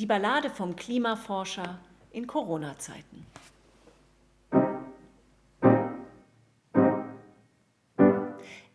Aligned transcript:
Die 0.00 0.06
Ballade 0.06 0.48
vom 0.48 0.74
Klimaforscher 0.74 1.78
in 2.10 2.26
Corona-Zeiten. 2.26 3.26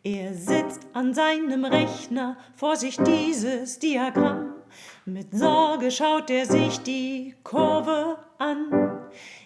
Er 0.04 0.36
sitzt 0.36 0.86
an 0.94 1.16
seinem 1.16 1.66
Rechner, 1.66 2.38
vor 2.56 2.76
sich 2.76 2.98
dieses 2.98 3.80
Diagramm. 3.80 4.54
Mit 5.06 5.36
Sorge 5.36 5.90
schaut 5.90 6.30
er 6.30 6.46
sich 6.46 6.78
die 6.82 7.34
Kurve 7.44 8.20
an. 8.38 9.00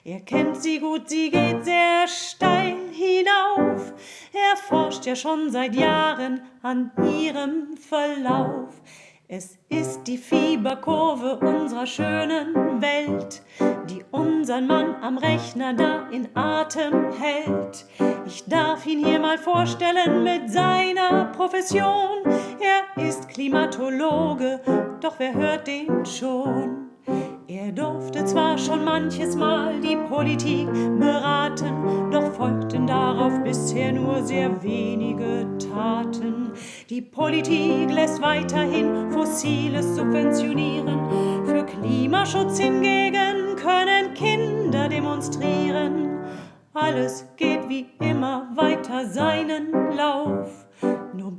Er 0.04 0.20
kennt 0.20 0.61
sie 0.61 0.82
gut, 0.82 1.07
sie 1.07 1.32
geht 1.32 1.64
sehr 1.64 2.09
steil 2.09 2.75
hinauf. 2.91 3.93
Er 4.34 4.57
forscht 4.57 5.05
ja 5.05 5.16
schon 5.16 5.50
seit 5.50 5.73
Jahren 5.75 6.41
an 6.61 6.91
ihrem 6.98 7.77
Verlauf. 7.77 8.82
Es 9.32 9.59
ist 9.70 10.05
die 10.05 10.18
Fieberkurve 10.18 11.38
unserer 11.38 11.86
schönen 11.86 12.82
Welt, 12.82 13.44
die 13.88 14.03
unseren 14.09 14.66
Mann 14.66 14.95
am 15.03 15.20
Rechner 15.20 15.76
da 15.76 16.09
in 16.09 16.27
Atem 16.34 17.12
hält. 17.12 17.86
Ich 18.26 18.45
darf 18.45 18.88
ihn 18.88 19.05
hier 19.05 19.20
mal 19.20 19.38
vorstellen 19.38 20.23
mit 20.23 20.50
seiner 20.50 21.26
Profession. 21.26 22.23
Er 22.59 23.08
ist 23.08 23.30
Klimatologe, 23.30 24.62
doch 25.00 25.20
wer 25.20 25.36
hört 25.36 25.67
den 25.67 26.03
schon? 26.08 26.69
Er 27.70 27.76
durfte 27.76 28.26
zwar 28.26 28.58
schon 28.58 28.84
manches 28.84 29.36
Mal 29.36 29.80
die 29.80 29.96
Politik 29.96 30.68
beraten, 30.98 32.09
doch 32.09 32.34
folgten 32.34 32.88
darauf 32.88 33.44
bisher 33.44 33.92
nur 33.92 34.23
sehr 34.23 34.64
wenige 34.64 35.45
Taten. 35.59 36.52
Die 36.90 37.04
Politik 37.04 37.92
lässt 37.92 38.23
weiterhin 38.23 39.12
Fossiles 39.12 39.95
subventionieren. 39.95 41.45
Für 41.45 41.64
Klimaschutz 41.64 42.58
hingegen 42.58 43.55
können 43.55 44.16
Kinder 44.16 44.90
demonstrieren. 44.90 46.22
Alles 46.73 47.28
geht 47.38 47.70
wie 47.70 47.86
immer 48.00 48.50
weiter 48.56 49.06
seinen 49.06 49.73
Lauf. 49.95 50.69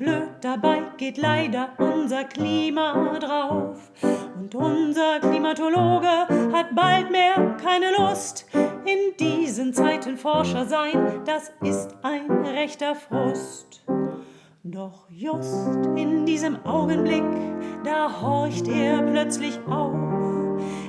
Blöd 0.01 0.31
dabei 0.41 0.81
geht 0.97 1.19
leider 1.19 1.73
unser 1.77 2.25
Klima 2.25 3.19
drauf. 3.19 3.93
Und 4.35 4.55
unser 4.55 5.21
Klimatologe 5.21 6.09
hat 6.55 6.75
bald 6.75 7.11
mehr 7.11 7.59
keine 7.63 7.93
Lust. 7.99 8.47
In 8.87 9.15
diesen 9.19 9.75
Zeiten 9.75 10.17
Forscher 10.17 10.65
sein, 10.65 11.21
das 11.27 11.53
ist 11.61 11.95
ein 12.01 12.31
rechter 12.31 12.95
Frust. 12.95 13.85
Doch 14.63 15.07
just 15.11 15.77
in 15.97 16.25
diesem 16.25 16.65
Augenblick, 16.65 17.23
da 17.85 18.23
horcht 18.23 18.69
er 18.69 19.03
plötzlich 19.03 19.61
auf. 19.69 19.95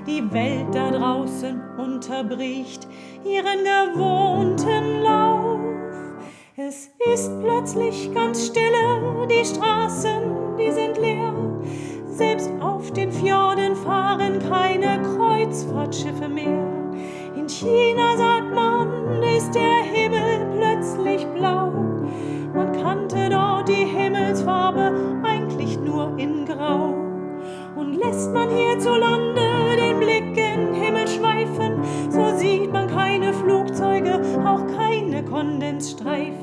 Die 0.08 0.24
Welt 0.32 0.74
da 0.74 0.90
draußen 0.90 1.62
unterbricht 1.78 2.88
ihren 3.26 3.60
gewohnten 3.66 5.02
Lauf. 5.02 5.31
Es 6.72 6.90
ist 7.14 7.42
plötzlich 7.42 8.14
ganz 8.14 8.48
stille, 8.48 9.28
die 9.30 9.44
Straßen, 9.44 10.56
die 10.58 10.72
sind 10.72 10.98
leer. 10.98 11.34
Selbst 12.06 12.50
auf 12.62 12.90
den 12.94 13.12
Fjorden 13.12 13.76
fahren 13.76 14.40
keine 14.40 15.02
Kreuzfahrtschiffe 15.02 16.30
mehr. 16.30 16.66
In 17.36 17.50
China 17.50 18.16
sagt 18.16 18.56
man, 18.56 19.22
ist 19.22 19.54
der 19.54 19.84
Himmel 19.84 20.48
plötzlich 20.58 21.28
blau. 21.34 21.72
Man 22.54 22.72
kannte 22.82 23.28
dort 23.30 23.68
die 23.68 23.86
Himmelsfarbe 23.86 24.94
eigentlich 25.24 25.78
nur 25.78 26.18
in 26.18 26.46
Grau. 26.46 26.94
Und 27.76 27.96
lässt 27.96 28.32
man 28.32 28.50
hierzulande 28.50 29.42
den 29.76 30.00
Blick 30.00 30.38
in 30.38 30.74
Himmel 30.74 31.06
schweifen, 31.06 31.84
so 32.10 32.34
sieht 32.38 32.72
man 32.72 32.88
keine 32.88 33.34
Flugzeuge, 33.34 34.22
auch 34.46 34.66
keine 34.68 35.26
Kondensstreifen. 35.26 36.41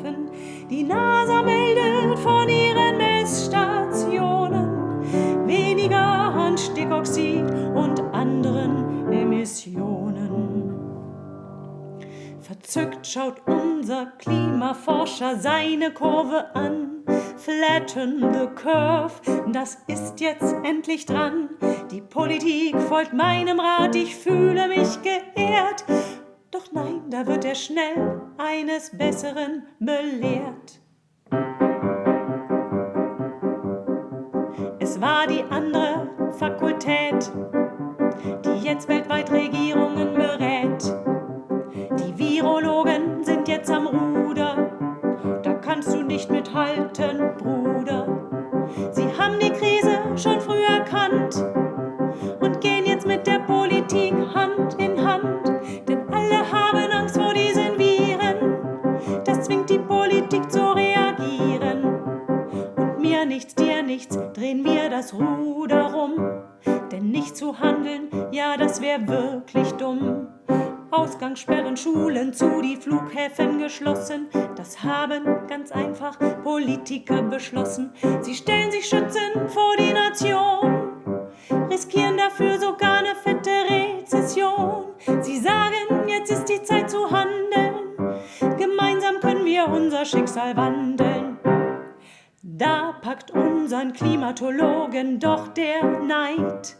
Die 0.70 0.82
NASA 0.82 1.42
meldet 1.42 2.18
von 2.18 2.48
ihren 2.48 2.98
Messstationen 2.98 5.46
weniger 5.46 6.18
Stickoxid 6.58 7.44
und 7.74 8.00
anderen 8.12 9.12
Emissionen. 9.12 10.74
Verzückt 12.40 13.06
schaut 13.06 13.42
unser 13.46 14.06
Klimaforscher 14.18 15.36
seine 15.36 15.92
Kurve 15.92 16.46
an. 16.54 17.04
Flatten 17.36 18.20
the 18.32 18.46
curve, 18.54 19.12
das 19.52 19.78
ist 19.86 20.20
jetzt 20.20 20.54
endlich 20.64 21.06
dran. 21.06 21.50
Die 21.90 22.00
Politik 22.00 22.76
folgt 22.88 23.12
meinem 23.12 23.60
Rat, 23.60 23.94
ich 23.94 24.16
fühle 24.16 24.68
mich 24.68 25.00
geehrt. 25.02 25.84
Doch 26.50 26.72
nein, 26.72 27.02
da 27.10 27.26
wird 27.26 27.44
er 27.44 27.54
schnell 27.54 28.22
eines 28.38 28.96
Besseren 28.96 29.64
belehrt. 29.78 30.80
Es 34.78 34.98
war 34.98 35.26
die 35.26 35.44
andere 35.50 36.32
Fakultät, 36.38 37.30
die 38.46 38.66
jetzt 38.66 38.88
weltweit 38.88 39.30
Regierungen 39.30 40.14
berät. 40.14 40.82
Die 42.00 42.18
Virologen 42.18 43.22
sind 43.22 43.46
jetzt 43.46 43.70
am 43.70 43.86
Ruder, 43.86 44.70
da 45.42 45.52
kannst 45.52 45.92
du 45.92 46.02
nicht 46.02 46.30
mithalten, 46.30 47.36
Bruder. 47.36 48.07
Ausgangssperren, 71.38 71.76
Schulen 71.76 72.32
zu, 72.32 72.60
die 72.60 72.76
Flughäfen 72.76 73.58
geschlossen. 73.58 74.26
Das 74.56 74.82
haben 74.82 75.46
ganz 75.46 75.70
einfach 75.70 76.18
Politiker 76.42 77.22
beschlossen. 77.22 77.92
Sie 78.22 78.34
stellen 78.34 78.72
sich 78.72 78.86
schützend 78.86 79.48
vor 79.48 79.76
die 79.78 79.92
Nation, 79.92 81.28
riskieren 81.70 82.16
dafür 82.16 82.58
sogar 82.58 82.98
eine 82.98 83.14
fette 83.14 83.50
Rezession. 83.70 84.86
Sie 85.20 85.38
sagen, 85.38 86.08
jetzt 86.08 86.32
ist 86.32 86.46
die 86.46 86.62
Zeit 86.62 86.90
zu 86.90 87.08
handeln. 87.08 87.94
Gemeinsam 88.56 89.20
können 89.20 89.44
wir 89.44 89.68
unser 89.68 90.04
Schicksal 90.04 90.56
wandeln. 90.56 91.38
Da 92.42 92.94
packt 93.00 93.30
unseren 93.30 93.92
Klimatologen 93.92 95.20
doch 95.20 95.46
der 95.48 96.00
Neid. 96.00 96.76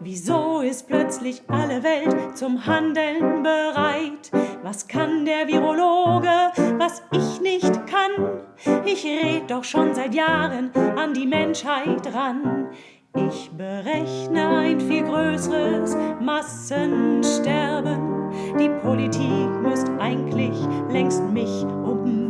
Wieso 0.00 0.60
ist 0.60 0.88
plötzlich 0.88 1.42
alle 1.48 1.82
Welt 1.82 2.36
zum 2.36 2.66
Handeln 2.66 3.42
bereit? 3.42 4.30
Was 4.62 4.88
kann 4.88 5.24
der 5.24 5.48
Virologe, 5.48 6.52
was 6.78 7.02
ich 7.12 7.40
nicht 7.40 7.86
kann? 7.86 8.42
Ich 8.84 9.04
red 9.04 9.50
doch 9.50 9.64
schon 9.64 9.94
seit 9.94 10.14
Jahren 10.14 10.70
an 10.96 11.14
die 11.14 11.26
Menschheit 11.26 12.14
ran. 12.14 12.68
Ich 13.14 13.50
berechne 13.50 14.58
ein 14.58 14.80
viel 14.80 15.02
größeres 15.02 15.96
Massensterben. 16.20 18.30
Die 18.58 18.68
Politik 18.68 19.48
müsst 19.62 19.88
eigentlich 19.98 20.56
längst 20.90 21.22
mich 21.30 21.64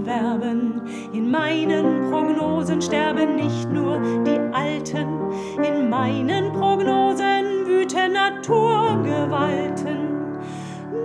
umwerben. 0.06 0.81
In 1.12 1.31
meinen 1.31 2.11
Prognosen 2.11 2.81
sterben 2.81 3.37
nicht 3.37 3.71
nur 3.71 4.00
die 4.25 4.41
Alten, 4.53 5.06
in 5.62 5.91
meinen 5.91 6.53
Prognosen 6.53 7.67
wüten 7.67 8.12
Naturgewalten. 8.12 10.16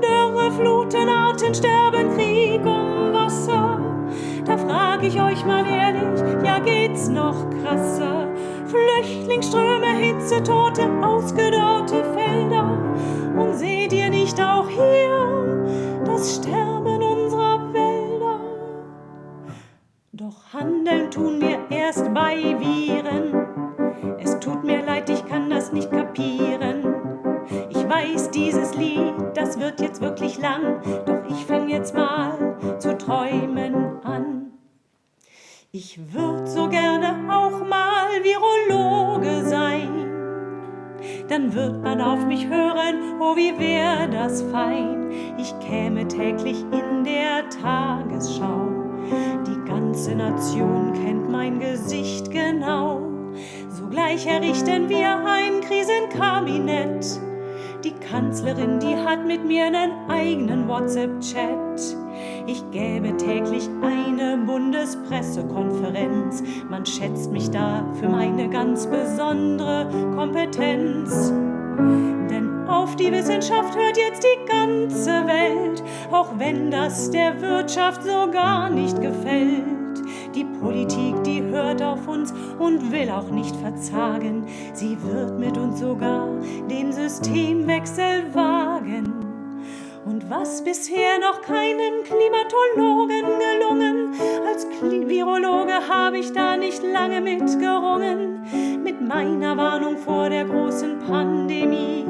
Dürre, 0.01 0.51
Fluten, 0.51 1.09
Arten 1.09 1.53
sterben, 1.53 2.15
Krieg 2.15 2.65
um 2.65 3.13
Wasser. 3.13 3.79
Da 4.45 4.57
frag 4.57 5.03
ich 5.03 5.21
euch 5.21 5.45
mal 5.45 5.65
ehrlich, 5.65 6.21
ja 6.43 6.59
geht's 6.59 7.09
noch 7.09 7.49
krasser? 7.61 8.27
Flüchtlingsströme, 8.65 9.95
Hitze, 9.95 10.41
Tote, 10.43 10.89
ausgedörrte 11.01 12.03
Felder. 12.15 12.77
Und 13.37 13.55
seht 13.55 13.93
ihr 13.93 14.09
nicht 14.09 14.41
auch 14.41 14.67
hier 14.67 15.63
das 16.05 16.35
Sterben 16.35 16.60
Doch 20.21 20.53
handeln 20.53 21.09
tun 21.09 21.41
wir 21.41 21.57
erst 21.71 22.13
bei 22.13 22.35
Viren. 22.59 24.19
Es 24.19 24.39
tut 24.39 24.63
mir 24.63 24.85
leid, 24.85 25.09
ich 25.09 25.25
kann 25.25 25.49
das 25.49 25.71
nicht 25.71 25.89
kapieren. 25.89 26.93
Ich 27.71 27.89
weiß, 27.89 28.29
dieses 28.29 28.75
Lied, 28.75 29.15
das 29.33 29.59
wird 29.59 29.81
jetzt 29.81 29.99
wirklich 29.99 30.37
lang, 30.37 30.79
doch 31.07 31.23
ich 31.27 31.43
fang 31.45 31.69
jetzt 31.69 31.95
mal 31.95 32.55
zu 32.77 32.95
träumen 32.99 33.73
an. 34.03 34.51
Ich 35.71 35.99
würd 36.13 36.47
so 36.47 36.69
gerne 36.69 37.15
auch 37.27 37.65
mal 37.67 38.09
Virologe 38.21 39.43
sein, 39.43 39.89
dann 41.29 41.51
wird 41.55 41.81
man 41.81 41.99
auf 41.99 42.27
mich 42.27 42.47
hören, 42.47 43.19
oh 43.19 43.35
wie 43.35 43.57
wär 43.57 44.07
das 44.07 44.43
fein. 44.43 45.09
Ich 45.39 45.57
käme 45.61 46.07
täglich 46.07 46.61
in 46.71 47.03
der 47.05 47.49
Tagesschau. 47.49 48.80
Die 49.91 49.97
ganze 49.97 50.15
Nation 50.15 50.93
kennt 50.93 51.29
mein 51.29 51.59
Gesicht 51.59 52.31
genau. 52.31 53.01
Sogleich 53.67 54.25
errichten 54.25 54.87
wir 54.87 55.17
ein 55.25 55.59
Krisenkabinett. 55.59 57.19
Die 57.83 57.91
Kanzlerin, 57.91 58.79
die 58.79 58.95
hat 58.95 59.27
mit 59.27 59.45
mir 59.45 59.65
einen 59.65 59.91
eigenen 60.07 60.69
WhatsApp-Chat. 60.69 61.97
Ich 62.47 62.63
gäbe 62.71 63.17
täglich 63.17 63.67
eine 63.81 64.37
Bundespressekonferenz. 64.37 66.41
Man 66.69 66.85
schätzt 66.85 67.29
mich 67.29 67.51
da 67.51 67.83
für 67.99 68.07
meine 68.07 68.49
ganz 68.49 68.87
besondere 68.87 69.89
Kompetenz. 70.15 71.33
Denn 72.29 72.65
auf 72.65 72.95
die 72.95 73.11
Wissenschaft 73.11 73.75
hört 73.75 73.97
jetzt 73.97 74.23
die 74.23 74.39
ganze 74.47 75.27
Welt, 75.27 75.83
auch 76.13 76.29
wenn 76.37 76.71
das 76.71 77.11
der 77.11 77.41
Wirtschaft 77.41 78.03
so 78.03 78.31
gar 78.31 78.69
nicht 78.69 79.01
gefällt. 79.01 79.80
Die 80.35 80.45
Politik, 80.45 81.23
die 81.23 81.41
hört 81.41 81.81
auf 81.81 82.07
uns 82.07 82.33
und 82.59 82.91
will 82.91 83.09
auch 83.09 83.29
nicht 83.29 83.55
verzagen. 83.57 84.45
Sie 84.73 84.97
wird 85.03 85.39
mit 85.39 85.57
uns 85.57 85.79
sogar 85.79 86.27
den 86.69 86.91
Systemwechsel 86.91 88.33
wagen. 88.33 89.31
Und 90.05 90.29
was 90.29 90.63
bisher 90.63 91.19
noch 91.19 91.41
keinem 91.41 92.03
Klimatologen 92.03 93.25
gelungen, 93.39 94.13
als 94.47 94.65
Virologe 94.81 95.87
habe 95.87 96.17
ich 96.17 96.31
da 96.33 96.57
nicht 96.57 96.81
lange 96.83 97.21
mitgerungen. 97.21 98.41
Mit 98.83 98.99
meiner 98.99 99.55
Warnung 99.57 99.97
vor 99.97 100.29
der 100.29 100.45
großen 100.45 100.99
Pandemie 100.99 102.05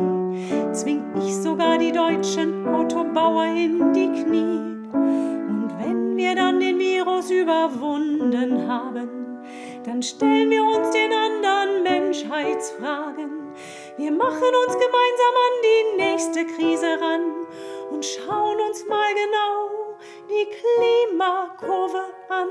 zwingt 0.72 1.18
ich 1.18 1.36
sogar 1.36 1.78
die 1.78 1.92
deutschen 1.92 2.66
Autobauer 2.66 3.46
in 3.46 3.92
die 3.94 4.24
Knie 4.24 4.71
überwunden 8.52 8.68
haben, 8.68 9.40
dann 9.86 10.02
stellen 10.02 10.50
wir 10.50 10.64
uns 10.64 10.92
den 10.92 11.12
anderen 11.12 11.84
Menschheitsfragen. 11.84 13.54
Wir 13.98 14.12
machen 14.12 14.52
uns 14.66 14.74
gemeinsam 14.74 15.36
an 15.48 15.62
die 15.64 15.98
nächste 15.98 16.46
Krise 16.46 17.00
ran 17.02 17.48
und 17.92 18.06
schauen 18.06 18.60
uns 18.62 18.86
mal 18.88 19.14
genau 19.14 19.98
die 20.30 20.48
Klimakurve 21.10 22.04
an. 22.30 22.50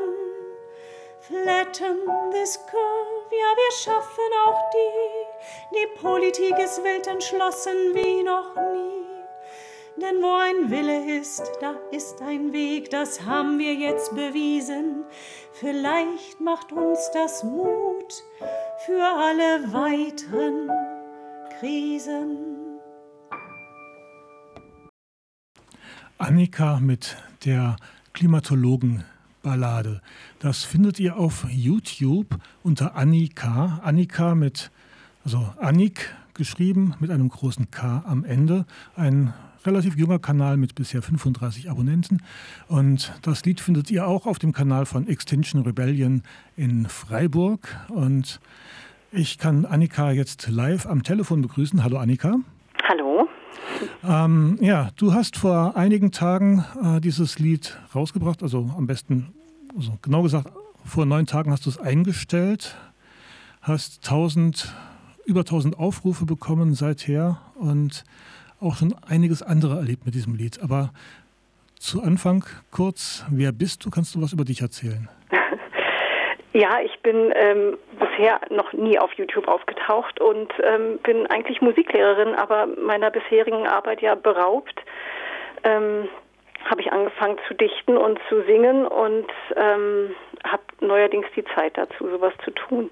Flatten 1.21 1.99
this 2.33 2.59
curve, 2.67 3.31
ja, 3.31 3.57
wir 3.57 3.73
schaffen 3.79 4.33
auch 4.47 4.61
die. 4.73 5.77
Die 5.77 6.01
Politik 6.01 6.59
ist 6.59 6.83
wild 6.83 7.07
entschlossen 7.07 7.95
wie 7.95 8.23
noch 8.23 8.55
nie. 8.57 9.01
Denn 9.97 10.23
wo 10.23 10.35
ein 10.35 10.71
Wille 10.71 11.19
ist, 11.19 11.43
da 11.61 11.75
ist 11.91 12.23
ein 12.23 12.53
Weg, 12.55 12.91
das 12.91 13.23
haben 13.27 13.59
wir 13.59 13.75
jetzt 13.75 14.15
bewiesen. 14.15 15.05
Vielleicht 15.61 16.41
macht 16.41 16.73
uns 16.73 17.11
das 17.13 17.45
Mut 17.45 18.25
für 18.87 19.05
alle 19.05 19.71
weiteren 19.75 20.71
Krisen. 21.59 22.39
Annika 26.17 26.81
mit 26.81 27.19
der 27.45 27.77
Klimatologen-Ballade. 28.15 30.01
Das 30.39 30.65
findet 30.65 30.99
ihr 30.99 31.19
auf 31.19 31.45
YouTube 31.51 32.39
unter 32.63 32.97
Annika. 32.97 33.81
Annika 33.85 34.35
mit, 34.35 34.71
also 35.27 35.47
Annik 35.59 36.17
geschrieben 36.33 36.95
mit 37.01 37.11
einem 37.11 37.29
großen 37.29 37.71
K 37.71 38.03
am 38.07 38.25
Ende. 38.25 38.65
Ein 38.97 39.35
relativ 39.65 39.97
junger 39.97 40.19
Kanal 40.19 40.57
mit 40.57 40.75
bisher 40.75 41.03
35 41.03 41.71
Abonnenten. 41.71 42.23
Und 42.69 43.13
das 43.23 43.45
Lied 43.45 43.61
findet 43.61 43.91
ihr 43.91 44.07
auch 44.07 44.27
auf 44.27 44.39
dem 44.39 44.53
Kanal 44.53 44.87
von 44.87 45.07
Extinction 45.09 45.63
Rebellion 45.63 46.23
in 46.57 46.87
Freiburg. 46.89 47.77
Und 47.89 48.41
ich 49.13 49.39
kann 49.39 49.65
Annika 49.65 50.13
jetzt 50.13 50.49
live 50.49 50.87
am 50.87 51.03
Telefon 51.03 51.43
begrüßen. 51.43 51.83
Hallo 51.85 51.99
Annika. 51.99 52.37
Hallo. 52.89 53.29
Ähm, 54.05 54.59
ja, 54.61 54.91
du 54.97 55.15
hast 55.15 55.37
vor 55.37 55.77
einigen 55.77 56.13
Tagen 56.13 56.65
äh, 56.83 57.01
dieses 57.01 57.39
Lied 57.39 57.79
rausgebracht, 57.95 58.43
also 58.43 58.71
am 58.77 58.87
besten, 58.87 59.33
also 59.77 59.99
genau 60.03 60.23
gesagt, 60.23 60.51
vor 60.85 61.07
neun 61.07 61.27
Tagen 61.27 61.53
hast 61.53 61.67
du 61.67 61.71
es 61.71 61.79
eingestellt, 61.79 62.77
hast 63.61 64.05
1000, 64.05 64.75
über 65.25 65.41
1000 65.41 65.79
Aufrufe 65.79 66.25
bekommen 66.25 66.75
seither 66.75 67.41
und 67.55 68.05
auch 68.61 68.77
schon 68.77 68.95
einiges 69.09 69.43
andere 69.43 69.77
erlebt 69.77 70.07
mit 70.07 70.15
diesem 70.15 70.35
Lied. 70.35 70.61
Aber 70.63 70.91
zu 71.79 72.03
Anfang 72.03 72.45
kurz, 72.71 73.25
wer 73.31 73.53
bist 73.53 73.85
du? 73.85 73.91
Kannst 73.91 74.15
du 74.15 74.23
was 74.23 74.33
über 74.33 74.45
dich 74.45 74.61
erzählen? 74.61 75.09
Ja, 76.53 76.81
ich 76.85 77.01
bin 77.03 77.33
ähm, 77.37 77.79
bisher 78.01 78.41
noch 78.51 78.73
nie 78.73 78.99
auf 78.99 79.13
YouTube 79.13 79.47
aufgetaucht 79.47 80.21
und 80.21 80.53
ähm, 80.65 80.99
bin 81.05 81.29
eigentlich 81.29 81.61
Musiklehrerin, 81.61 82.35
aber 82.35 82.67
meiner 82.67 83.09
bisherigen 83.13 83.69
Arbeit 83.69 84.03
ja 84.03 84.17
beraubt. 84.17 84.75
Ähm, 85.63 86.09
habe 86.65 86.81
ich 86.83 86.93
angefangen 86.93 87.39
zu 87.47 87.55
dichten 87.55 87.97
und 87.97 88.19
zu 88.29 88.43
singen 88.43 88.87
und 88.87 89.27
ähm, 89.57 90.15
habe 90.45 90.63
neuerdings 90.81 91.27
die 91.37 91.45
Zeit 91.55 91.79
dazu, 91.79 92.09
sowas 92.11 92.35
zu 92.45 92.51
tun. 92.51 92.91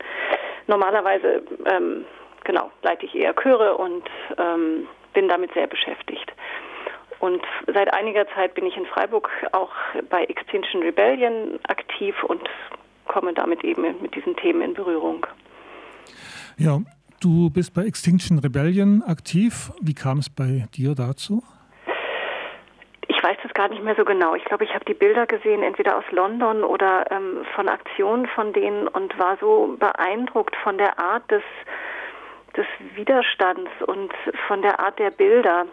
Normalerweise, 0.67 1.43
ähm, 1.67 2.05
genau, 2.45 2.71
leite 2.83 3.07
ich 3.07 3.15
eher 3.15 3.35
Chöre 3.35 3.77
und 3.77 4.05
ähm, 4.39 4.87
bin 5.13 5.29
damit 5.29 5.53
sehr 5.55 5.67
beschäftigt. 5.67 6.33
Und 7.21 7.43
seit 7.67 7.93
einiger 7.93 8.27
Zeit 8.35 8.55
bin 8.55 8.67
ich 8.67 8.77
in 8.77 8.87
Freiburg 8.87 9.29
auch 9.53 9.73
bei 10.09 10.25
Extinction 10.25 10.83
Rebellion 10.83 11.59
aktiv 11.69 12.15
und 12.25 12.43
komme 13.07 13.33
damit 13.33 13.65
eben 13.65 13.83
mit 14.01 14.15
diesen 14.15 14.37
Themen 14.37 14.63
in 14.63 14.75
Berührung. 14.75 15.27
Ja, 16.57 16.79
du 17.21 17.51
bist 17.51 17.75
bei 17.75 17.85
Extinction 17.85 18.39
Rebellion 18.39 19.03
aktiv. 19.03 19.73
Wie 19.81 19.95
kam 19.95 20.19
es 20.19 20.31
bei 20.31 20.67
dir 20.75 20.95
dazu? 20.95 21.43
Ich 23.09 23.25
weiß 23.25 23.39
das 23.43 23.53
gar 23.55 23.69
nicht 23.69 23.83
mehr 23.83 23.97
so 23.97 24.05
genau. 24.05 24.37
Ich 24.37 24.45
glaube, 24.45 24.63
ich 24.63 24.73
habe 24.73 24.85
die 24.85 24.95
Bilder 24.95 25.27
gesehen, 25.27 25.65
entweder 25.65 25.99
aus 25.99 26.05
London 26.13 26.63
oder 26.63 27.11
ähm, 27.11 27.45
von 27.57 27.69
Aktionen 27.69 28.27
von 28.27 28.53
denen 28.53 28.87
und 28.87 29.19
war 29.19 29.37
so 29.41 29.77
beeindruckt 29.79 30.55
von 30.63 30.79
der 30.79 30.99
Art 31.01 31.29
des 31.31 31.43
des 32.59 32.67
Widerstands 32.97 33.71
und 33.87 34.13
von 34.49 34.61
der 34.63 34.81
Art 34.81 34.99
der 34.99 35.11
Bilder, 35.11 35.67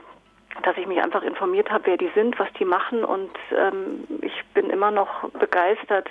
dass 0.64 0.78
ich 0.78 0.88
mich 0.88 1.02
einfach 1.02 1.24
informiert 1.24 1.70
habe, 1.70 1.88
wer 1.88 1.98
die 1.98 2.12
sind, 2.16 2.40
was 2.40 2.48
die 2.60 2.66
machen 2.66 3.04
und 3.04 3.32
ähm, 3.52 4.06
ich 4.22 4.46
bin 4.54 4.70
immer 4.70 4.92
noch 4.92 5.30
begeistert 5.32 6.08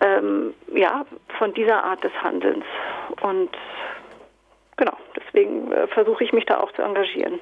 ähm, 0.00 0.54
ja, 0.74 1.04
von 1.38 1.54
dieser 1.54 1.82
Art 1.82 2.04
des 2.04 2.12
Handelns. 2.22 2.64
Und 3.22 3.50
genau, 4.76 4.96
deswegen 5.16 5.72
äh, 5.72 5.88
versuche 5.88 6.22
ich 6.22 6.32
mich 6.32 6.44
da 6.44 6.58
auch 6.58 6.70
zu 6.72 6.82
engagieren. 6.82 7.40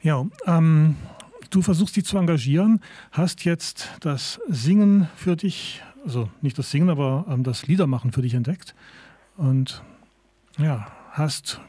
Ja, 0.00 0.24
ähm, 0.46 0.96
du 1.50 1.60
versuchst 1.60 1.96
dich 1.96 2.04
zu 2.04 2.16
engagieren, 2.16 2.80
hast 3.12 3.44
jetzt 3.44 3.90
das 4.00 4.40
Singen 4.46 5.08
für 5.16 5.36
dich, 5.36 5.82
also 6.04 6.28
nicht 6.40 6.58
das 6.58 6.70
Singen, 6.70 6.88
aber 6.88 7.26
ähm, 7.28 7.42
das 7.42 7.66
Liedermachen 7.66 8.12
für 8.12 8.22
dich 8.22 8.34
entdeckt 8.34 8.74
und 9.36 9.82
ja, 10.58 10.86
hast 11.10 11.60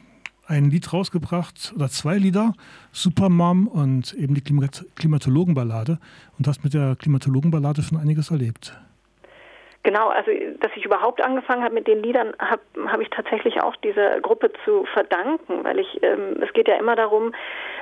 ein 0.46 0.70
Lied 0.70 0.92
rausgebracht 0.92 1.72
oder 1.74 1.88
zwei 1.88 2.16
Lieder, 2.16 2.52
Supermom 2.92 3.66
und 3.66 4.14
eben 4.14 4.34
die 4.34 4.42
Klimat 4.42 4.84
Klimatologenballade 4.96 5.98
und 6.38 6.46
hast 6.46 6.62
mit 6.62 6.74
der 6.74 6.96
Klimatologenballade 6.96 7.82
schon 7.82 7.98
einiges 7.98 8.30
erlebt. 8.30 8.78
Genau, 9.82 10.08
also 10.08 10.32
dass 10.60 10.72
ich 10.74 10.84
überhaupt 10.84 11.22
angefangen 11.22 11.62
habe 11.62 11.74
mit 11.74 11.86
den 11.86 12.02
Liedern, 12.02 12.32
habe 12.40 12.62
hab 12.86 13.00
ich 13.00 13.08
tatsächlich 13.10 13.62
auch 13.62 13.76
dieser 13.76 14.20
Gruppe 14.20 14.50
zu 14.64 14.84
verdanken, 14.92 15.62
weil 15.62 15.78
ich 15.78 16.02
ähm, 16.02 16.42
es 16.42 16.52
geht 16.54 16.66
ja 16.66 16.74
immer 16.74 16.96
darum, 16.96 17.32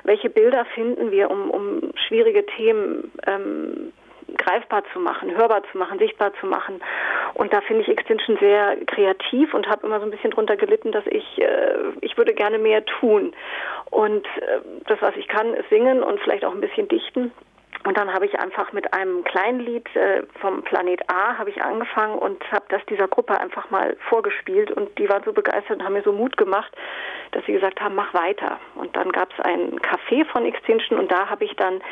welche 0.03 0.29
Bilder 0.29 0.67
finden 0.75 1.11
wir, 1.11 1.31
um, 1.31 1.51
um 1.51 1.93
schwierige 2.07 2.45
Themen 2.45 3.11
ähm, 3.27 3.93
greifbar 4.37 4.83
zu 4.93 4.99
machen, 4.99 5.37
hörbar 5.37 5.63
zu 5.71 5.79
machen, 5.79 5.99
sichtbar 5.99 6.33
zu 6.41 6.47
machen. 6.47 6.81
Und 7.35 7.53
da 7.53 7.61
finde 7.61 7.83
ich 7.83 7.89
Extinction 7.89 8.37
sehr 8.39 8.77
kreativ 8.87 9.55
und 9.55 9.69
habe 9.69 9.87
immer 9.87 9.99
so 9.99 10.07
ein 10.07 10.11
bisschen 10.11 10.31
drunter 10.31 10.57
gelitten, 10.57 10.93
dass 10.93 11.07
ich, 11.07 11.41
äh, 11.41 11.75
ich 12.01 12.17
würde 12.17 12.35
gerne 12.35 12.59
mehr 12.59 12.85
tun. 12.85 13.35
Und 13.91 14.27
äh, 14.27 14.61
das, 14.87 15.01
was 15.01 15.17
ich 15.17 15.29
kann, 15.29 15.55
ist 15.55 15.69
singen 15.69 16.03
und 16.03 16.21
vielleicht 16.21 16.45
auch 16.45 16.53
ein 16.53 16.61
bisschen 16.61 16.89
dichten. 16.89 17.33
Und 17.85 17.99
dann 17.99 18.13
habe 18.13 18.25
ich 18.25 18.39
einfach 18.41 18.73
mit 18.73 18.95
einem 18.95 19.25
kleinen 19.25 19.61
Lied 19.61 19.95
äh, 19.95 20.23
vom 20.41 20.63
Planet 20.63 21.03
A 21.09 21.37
habe 21.37 21.51
ich 21.51 21.63
angefangen 21.63 22.19
und 22.19 22.43
habe 22.51 22.65
das 22.71 22.85
dieser 22.87 23.09
Gruppe 23.09 23.39
einfach 23.39 23.71
mal 23.71 23.97
vorgespielt 24.09 24.71
und 24.71 24.99
die 24.99 25.09
waren 25.09 25.23
so 25.25 25.33
begeistert 25.33 25.79
und 25.79 25.85
haben 25.85 25.93
mir 25.93 26.03
so 26.03 26.13
Mut 26.13 26.39
gemacht, 26.39 26.73
dass 27.33 27.45
sie 27.45 27.53
gesagt 27.53 27.83
haben, 27.83 27.95
mach 27.95 28.15
weiter. 28.15 28.59
Und 28.75 28.97
dann 28.97 29.13
gab 29.13 29.31
es 29.33 29.45
ein 29.45 29.79
Café 29.81 30.25
von 30.25 30.47
Extinction 30.47 30.99
und 30.99 31.13
da 31.13 31.29
habe 31.29 31.45
ich 31.45 31.55
dann 31.57 31.83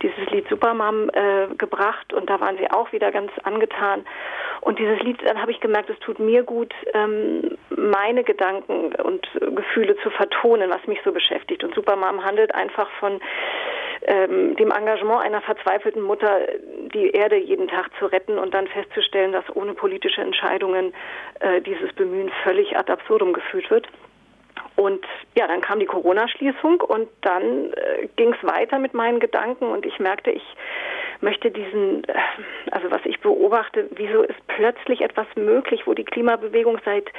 dieses 0.00 0.24
Lied 0.30 0.48
Supermom 0.48 1.10
äh, 1.10 1.48
gebracht 1.58 2.14
und 2.14 2.30
da 2.30 2.40
waren 2.40 2.56
sie 2.56 2.70
auch 2.70 2.90
wieder 2.92 3.12
ganz 3.12 3.30
angetan. 3.42 4.06
Und 4.62 4.78
dieses 4.78 5.00
Lied, 5.00 5.18
dann 5.26 5.40
habe 5.40 5.50
ich 5.50 5.60
gemerkt, 5.60 5.90
es 5.90 5.98
tut 5.98 6.18
mir 6.18 6.44
gut, 6.44 6.72
ähm, 6.94 7.58
meine 7.68 8.24
Gedanken 8.24 8.94
und 8.94 9.28
Gefühle 9.54 9.96
zu 9.98 10.10
vertonen, 10.10 10.70
was 10.70 10.86
mich 10.86 11.00
so 11.04 11.12
beschäftigt. 11.12 11.62
Und 11.62 11.74
Supermom 11.74 12.24
handelt 12.24 12.54
einfach 12.54 12.88
von 13.00 13.20
ähm, 14.06 14.56
dem 14.56 14.70
Engagement 14.70 15.22
einer 15.22 15.40
verzweifelten 15.40 16.02
Mutter, 16.02 16.40
die 16.94 17.10
Erde 17.10 17.36
jeden 17.36 17.68
Tag 17.68 17.90
zu 17.98 18.06
retten 18.06 18.38
und 18.38 18.54
dann 18.54 18.66
festzustellen, 18.66 19.32
dass 19.32 19.44
ohne 19.54 19.74
politische 19.74 20.20
Entscheidungen 20.20 20.92
äh, 21.40 21.60
dieses 21.60 21.92
Bemühen 21.94 22.30
völlig 22.42 22.76
ad 22.76 22.90
absurdum 22.92 23.32
geführt 23.32 23.70
wird. 23.70 23.88
Und 24.76 25.04
ja, 25.36 25.46
dann 25.46 25.60
kam 25.60 25.80
die 25.80 25.86
Corona-Schließung 25.86 26.80
und 26.80 27.08
dann 27.20 27.72
äh, 27.72 28.08
ging 28.16 28.34
es 28.34 28.46
weiter 28.46 28.78
mit 28.78 28.94
meinen 28.94 29.20
Gedanken 29.20 29.66
und 29.66 29.86
ich 29.86 29.98
merkte, 29.98 30.30
ich 30.30 30.42
möchte 31.20 31.50
diesen, 31.50 32.04
äh, 32.04 32.14
also 32.70 32.90
was 32.90 33.00
ich 33.04 33.20
beobachte, 33.20 33.88
wieso 33.92 34.22
ist 34.22 34.46
plötzlich 34.48 35.02
etwas 35.02 35.26
möglich, 35.36 35.86
wo 35.86 35.94
die 35.94 36.04
Klimabewegung 36.04 36.78
seit, 36.84 37.10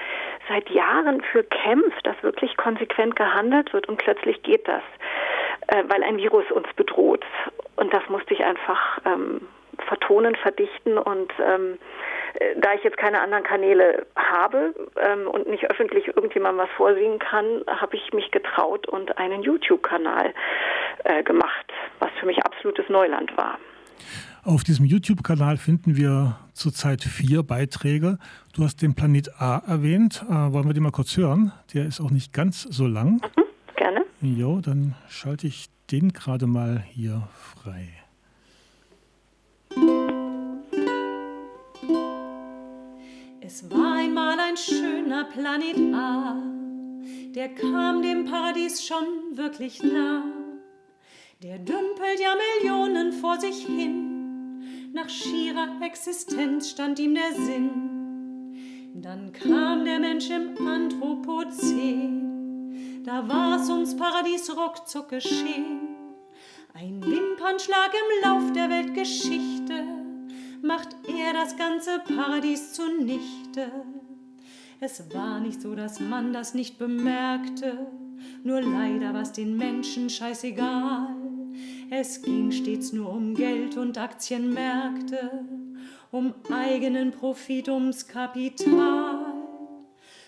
seit 0.50 0.70
Jahren 0.70 1.22
für 1.22 1.44
kämpft, 1.44 2.06
dass 2.06 2.22
wirklich 2.24 2.58
konsequent 2.58 3.16
gehandelt 3.16 3.72
wird 3.74 3.88
und 3.88 3.98
plötzlich 3.98 4.42
geht 4.44 4.68
das, 4.68 4.84
äh, 5.68 5.84
weil 5.88 6.04
ein 6.04 6.18
Virus 6.18 6.50
uns 6.52 6.68
bedroht. 6.76 7.26
Und 7.76 7.94
das 7.94 8.04
musste 8.10 8.34
ich 8.34 8.44
einfach 8.44 9.00
ähm, 9.06 9.42
vertonen, 9.88 10.36
verdichten 10.36 10.98
und 10.98 11.32
ähm, 11.40 11.78
äh, 12.36 12.60
da 12.60 12.74
ich 12.74 12.84
jetzt 12.84 12.98
keine 12.98 13.22
anderen 13.22 13.44
Kanäle 13.44 14.06
habe 14.16 14.74
ähm, 14.98 15.28
und 15.28 15.48
nicht 15.48 15.70
öffentlich 15.70 16.08
irgendjemandem 16.08 16.66
was 16.66 16.72
vorsingen 16.76 17.20
kann, 17.20 17.64
habe 17.68 17.96
ich 17.96 18.14
mich 18.14 18.32
getraut 18.32 18.88
und 18.88 19.18
einen 19.18 19.42
YouTube-Kanal 19.42 20.34
äh, 21.04 21.24
gemacht, 21.24 21.72
was 22.00 22.10
für 22.20 22.26
mich 22.26 22.44
absolutes 22.46 22.90
Neuland 22.90 23.36
war. 23.38 23.58
Auf 24.46 24.64
diesem 24.64 24.86
YouTube-Kanal 24.86 25.58
finden 25.58 25.96
wir 25.96 26.38
zurzeit 26.54 27.02
vier 27.02 27.44
Beiträge. 27.44 28.18
Du 28.54 28.64
hast 28.64 28.82
den 28.82 28.94
Planet 28.94 29.30
A 29.40 29.62
erwähnt. 29.66 30.24
Äh, 30.30 30.34
wollen 30.34 30.66
wir 30.66 30.74
den 30.74 30.84
mal 30.84 30.92
kurz 30.92 31.16
hören? 31.16 31.54
Der 31.74 31.86
ist 31.86 32.02
auch 32.02 32.12
nicht 32.12 32.34
ganz 32.34 32.64
so 32.64 32.86
lang. 32.86 33.22
Mhm. 33.38 33.43
Jo, 34.26 34.62
dann 34.62 34.96
schalte 35.10 35.48
ich 35.48 35.68
den 35.92 36.14
gerade 36.14 36.48
mal 36.48 36.82
hier 36.94 37.28
frei. 37.34 37.90
Es 43.42 43.70
war 43.70 43.96
einmal 43.96 44.40
ein 44.40 44.56
schöner 44.56 45.26
Planet 45.26 45.94
A, 45.94 46.42
der 47.36 47.50
kam 47.50 48.02
dem 48.02 48.24
Paradies 48.24 48.86
schon 48.86 49.06
wirklich 49.36 49.84
nah. 49.84 50.24
Der 51.42 51.60
dümpelt 51.60 52.22
ja 52.22 52.34
Millionen 52.62 53.12
vor 53.12 53.38
sich 53.42 53.66
hin, 53.66 54.62
nach 54.94 55.10
schierer 55.10 55.82
Existenz 55.82 56.70
stand 56.70 56.98
ihm 56.98 57.16
der 57.16 57.34
Sinn. 57.34 59.02
Dann 59.02 59.34
kam 59.34 59.84
der 59.84 60.00
Mensch 60.00 60.30
im 60.30 60.66
Anthropozän, 60.66 62.33
da 63.04 63.28
war's 63.28 63.70
ums 63.70 63.96
Paradies 63.96 64.50
ruckzuck 64.56 65.10
geschehen. 65.10 65.80
Ein 66.74 67.04
Wimpernschlag 67.04 67.92
im 67.94 68.30
Lauf 68.30 68.52
der 68.54 68.70
Weltgeschichte 68.70 69.84
macht 70.62 70.96
er 71.08 71.34
das 71.34 71.58
ganze 71.58 72.00
Paradies 72.00 72.74
zunichte. 72.74 73.72
Es 74.80 75.04
war 75.14 75.40
nicht 75.40 75.62
so, 75.62 75.76
dass 75.76 76.00
man 76.00 76.34
das 76.34 76.54
nicht 76.54 76.80
bemerkte, 76.80 77.88
nur 78.44 78.62
leider 78.62 79.14
war's 79.14 79.34
den 79.34 79.58
Menschen 79.58 80.10
scheißegal. 80.10 81.16
Es 81.90 82.22
ging 82.22 82.52
stets 82.52 82.94
nur 82.94 83.12
um 83.12 83.36
Geld 83.36 83.78
und 83.78 83.98
Aktienmärkte, 83.98 85.46
um 86.12 86.34
eigenen 86.52 87.12
Profit, 87.12 87.70
ums 87.70 88.08
Kapital. 88.08 89.13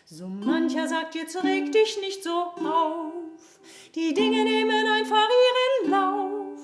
So 0.07 0.27
mancher 0.27 0.87
sagt, 0.87 1.15
jetzt 1.15 1.43
reg 1.43 1.71
dich 1.71 1.99
nicht 1.99 2.23
so 2.23 2.29
auf, 2.29 3.59
die 3.95 4.13
Dinge 4.13 4.43
nehmen 4.43 4.85
einfach 4.85 5.27
ihren 5.81 5.91
Lauf. 5.91 6.59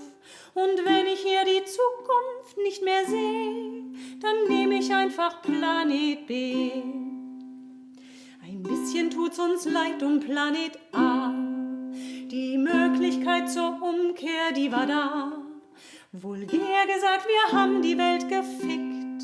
Und 0.54 0.86
wenn 0.86 1.08
ich 1.08 1.22
hier 1.22 1.44
die 1.44 1.64
Zukunft 1.66 2.58
nicht 2.58 2.84
mehr 2.84 3.04
sehe, 3.08 3.84
dann 4.20 4.48
nehme 4.48 4.78
ich 4.78 4.94
einfach 4.94 5.42
Planet 5.42 6.28
B. 6.28 6.72
Ein 8.44 8.62
bisschen 8.62 9.10
tut's 9.10 9.40
uns 9.40 9.66
leid 9.66 10.04
um 10.04 10.20
Planet 10.20 10.78
A. 10.92 11.34
Die 12.30 12.60
Möglichkeit 12.60 13.50
zur 13.50 13.82
Umkehr, 13.82 14.52
die 14.56 14.72
war 14.72 14.86
da. 14.86 15.42
Vulgär 16.12 16.86
gesagt, 16.86 17.26
wir 17.26 17.60
haben 17.60 17.82
die 17.82 17.98
Welt 17.98 18.30
gefickt. 18.30 19.24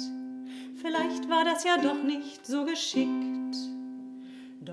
Vielleicht 0.81 1.29
war 1.29 1.45
das 1.45 1.63
ja 1.63 1.77
doch 1.77 2.01
nicht 2.01 2.47
so 2.47 2.65
geschickt. 2.65 3.76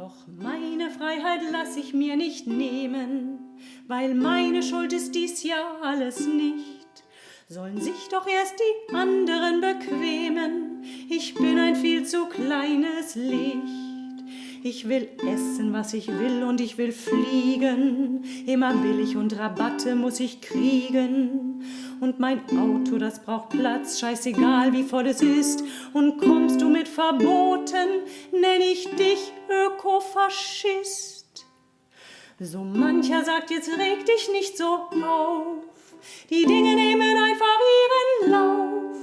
Doch 0.04 0.26
meine 0.26 0.90
Freiheit 0.90 1.40
lass 1.50 1.78
ich 1.78 1.94
mir 1.94 2.16
nicht 2.16 2.46
nehmen, 2.46 3.38
weil 3.87 4.14
meine 4.14 4.62
Schuld 4.62 4.92
ist 4.92 5.14
dies 5.14 5.42
ja 5.44 5.78
alles 5.82 6.26
nicht. 6.26 7.04
Sollen 7.49 7.80
sich 7.80 8.11
doch 8.11 8.26
erst 8.26 8.54
die 8.58 8.94
anderen 8.94 9.62
bequemen, 9.62 10.82
ich 11.08 11.34
bin 11.34 11.58
ein 11.58 11.75
viel 11.75 12.04
zu 12.04 12.26
kleines 12.26 13.14
Licht. 13.14 13.54
Ich 14.62 14.90
will 14.90 15.08
essen, 15.26 15.73
was 15.73 15.94
ich 15.94 16.08
will 16.08 16.42
und 16.42 16.61
ich 16.61 16.76
will 16.76 16.92
fliegen. 16.92 18.25
Immer 18.46 18.75
billig 18.75 19.16
und 19.16 19.38
Rabatte 19.38 19.94
muss 19.94 20.20
ich 20.20 20.42
kriegen. 20.42 21.62
Und 22.04 22.20
mein 22.20 22.40
Auto, 22.50 22.99
das 22.99 23.18
braucht 23.18 23.49
Platz, 23.49 23.99
scheißegal 23.99 24.75
wie 24.75 24.82
voll 24.82 25.06
es 25.06 25.23
ist. 25.23 25.64
Und 25.94 26.18
kommst 26.18 26.61
du 26.61 26.68
mit 26.68 26.87
Verboten, 26.87 28.02
nenn 28.30 28.61
ich 28.61 28.94
dich 28.94 29.32
Ökofaschist. 29.49 31.46
So 32.38 32.58
mancher 32.58 33.25
sagt, 33.25 33.50
jetzt 33.50 33.70
reg 33.70 34.04
dich 34.04 34.28
nicht 34.30 34.58
so 34.58 34.66
auf. 34.66 35.64
Die 36.28 36.44
Dinge 36.44 36.75
nehmen 36.75 37.16
einfach 37.16 37.58
ihren 37.80 38.32
Lauf. 38.32 38.99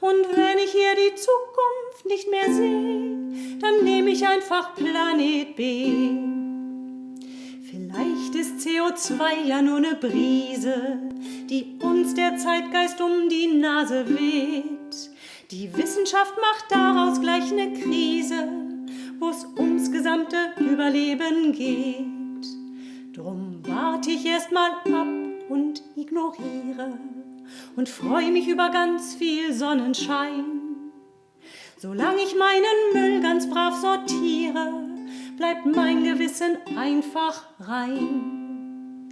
Und 0.00 0.36
wenn 0.36 0.58
ich 0.58 0.72
hier 0.72 0.96
die 0.96 1.14
Zukunft 1.14 2.06
nicht 2.06 2.28
mehr 2.32 2.52
sehe, 2.52 3.60
dann 3.60 3.84
nehme 3.84 4.10
ich 4.10 4.26
einfach 4.26 4.74
Planet 4.74 5.54
B. 5.54 6.39
Vielleicht 7.92 8.34
ist 8.36 8.66
CO2 8.66 9.46
ja 9.46 9.62
nur 9.62 9.78
eine 9.78 9.94
Brise, 9.94 10.98
die 11.48 11.78
uns 11.82 12.14
der 12.14 12.36
Zeitgeist 12.36 13.00
um 13.00 13.28
die 13.28 13.48
Nase 13.48 14.08
weht. 14.08 15.10
Die 15.50 15.76
Wissenschaft 15.76 16.34
macht 16.36 16.70
daraus 16.70 17.20
gleich 17.20 17.50
eine 17.50 17.72
Krise, 17.72 18.48
wo 19.18 19.30
es 19.30 19.44
ums 19.58 19.90
gesamte 19.90 20.36
Überleben 20.60 21.52
geht. 21.52 23.16
Drum 23.16 23.60
warte 23.66 24.10
ich 24.10 24.24
erst 24.24 24.52
mal 24.52 24.70
ab 24.70 25.08
und 25.48 25.82
ignoriere 25.96 26.98
und 27.74 27.88
freue 27.88 28.30
mich 28.30 28.46
über 28.46 28.70
ganz 28.70 29.14
viel 29.14 29.52
Sonnenschein. 29.52 30.44
Solange 31.76 32.22
ich 32.22 32.36
meinen 32.36 32.92
Müll 32.92 33.20
ganz 33.20 33.50
brav 33.50 33.74
sortiere, 33.74 34.89
bleibt 35.40 35.64
mein 35.64 36.04
Gewissen 36.04 36.58
einfach 36.76 37.46
rein. 37.60 39.08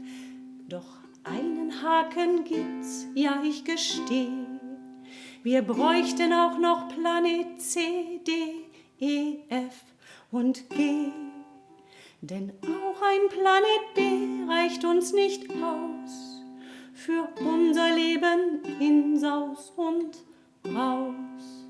Doch 0.68 0.98
einen 1.24 1.72
Haken 1.82 2.44
gibt's, 2.44 3.06
ja 3.14 3.40
ich 3.42 3.64
gestehe. 3.64 4.46
Wir 5.42 5.62
bräuchten 5.62 6.34
auch 6.34 6.58
noch 6.58 6.88
Planet 6.88 7.58
C, 7.62 8.20
D, 8.26 8.66
E, 9.00 9.38
F 9.48 9.84
und 10.30 10.68
G. 10.68 11.12
Denn 12.20 12.52
auch 12.62 13.00
ein 13.00 13.28
Planet 13.30 13.94
B 13.94 14.52
reicht 14.52 14.84
uns 14.84 15.14
nicht 15.14 15.48
aus 15.62 16.42
für 16.92 17.26
unser 17.40 17.94
Leben 17.94 18.62
in 18.80 19.16
Saus 19.16 19.72
und 19.76 20.18
Raus. 20.76 21.64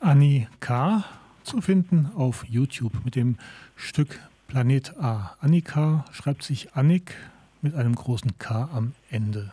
Annie 0.00 0.46
K. 0.60 1.02
zu 1.48 1.62
finden 1.62 2.10
auf 2.14 2.44
YouTube 2.46 2.92
mit 3.06 3.16
dem 3.16 3.38
Stück 3.74 4.20
Planet 4.48 4.94
A. 5.00 5.34
Annika 5.40 6.04
schreibt 6.12 6.42
sich 6.42 6.74
Annik 6.74 7.14
mit 7.62 7.74
einem 7.74 7.94
großen 7.94 8.38
K 8.38 8.68
am 8.70 8.92
Ende. 9.10 9.50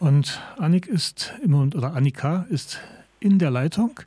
Und 0.00 0.40
Annik 0.58 0.86
ist 0.86 1.34
im 1.44 1.54
oder 1.54 1.94
Annika 1.94 2.46
ist 2.48 2.80
in 3.20 3.38
der 3.38 3.50
Leitung. 3.50 4.00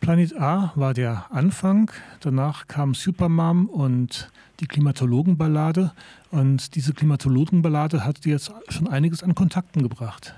Planet 0.00 0.36
A 0.40 0.72
war 0.74 0.92
der 0.92 1.26
Anfang. 1.30 1.92
Danach 2.20 2.66
kam 2.66 2.94
Supermom 2.94 3.66
und 3.66 4.28
die 4.58 4.66
Klimatologenballade. 4.66 5.92
Und 6.32 6.74
diese 6.74 6.94
Klimatologenballade 6.94 8.04
hat 8.04 8.24
dir 8.24 8.32
jetzt 8.32 8.52
schon 8.70 8.88
einiges 8.88 9.22
an 9.22 9.36
Kontakten 9.36 9.84
gebracht. 9.84 10.34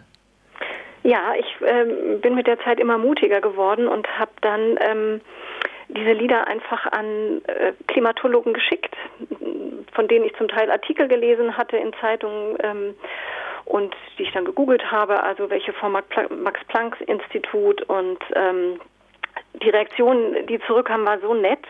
Ja, 1.04 1.35
ich 1.38 1.47
ähm, 1.66 2.21
bin 2.23 2.35
mit 2.35 2.47
der 2.47 2.59
Zeit 2.61 2.80
immer 2.80 2.97
mutiger 2.97 3.42
geworden 3.42 3.88
und 3.88 4.09
habe 4.18 4.30
dann 4.40 4.78
ähm, 4.80 5.21
diese 5.88 6.12
Lieder 6.12 6.47
einfach 6.47 6.87
an 6.93 7.43
äh, 7.47 7.73
Klimatologen 7.87 8.55
geschickt, 8.55 8.95
von 9.93 10.09
denen 10.09 10.25
ich 10.25 10.35
zum 10.37 10.49
Teil 10.49 10.71
Artikel 10.71 11.09
gelesen 11.09 11.57
hatte 11.57 11.76
in 11.76 11.93
Zeitungen 12.00 12.57
ähm, 12.62 12.95
und 13.64 13.95
die 14.19 14.25
ich 14.25 14.33
dann 14.33 14.45
gegoogelt 14.45 14.91
habe, 14.91 15.23
also 15.23 15.50
welche 15.50 15.73
vom 15.73 15.93
Max-Planck-Institut 15.93 17.83
und 17.83 18.19
ähm, 18.35 18.81
die 19.62 19.71
Reaktion, 19.71 20.47
die 20.49 20.61
zurückkam, 20.67 21.07
war 21.07 21.19
so 21.21 21.35
nett. 21.35 21.64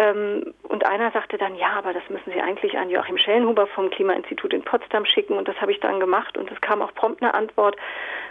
Ähm, 0.00 0.54
und 0.62 0.86
einer 0.86 1.10
sagte 1.10 1.36
dann, 1.36 1.56
ja, 1.56 1.72
aber 1.76 1.92
das 1.92 2.08
müssen 2.08 2.32
Sie 2.32 2.40
eigentlich 2.40 2.78
an 2.78 2.88
Joachim 2.88 3.18
Schellenhuber 3.18 3.66
vom 3.66 3.90
Klimainstitut 3.90 4.54
in 4.54 4.62
Potsdam 4.62 5.04
schicken. 5.04 5.36
Und 5.36 5.46
das 5.46 5.60
habe 5.60 5.72
ich 5.72 5.80
dann 5.80 6.00
gemacht. 6.00 6.38
Und 6.38 6.50
es 6.50 6.60
kam 6.62 6.80
auch 6.80 6.94
prompt 6.94 7.22
eine 7.22 7.34
Antwort, 7.34 7.76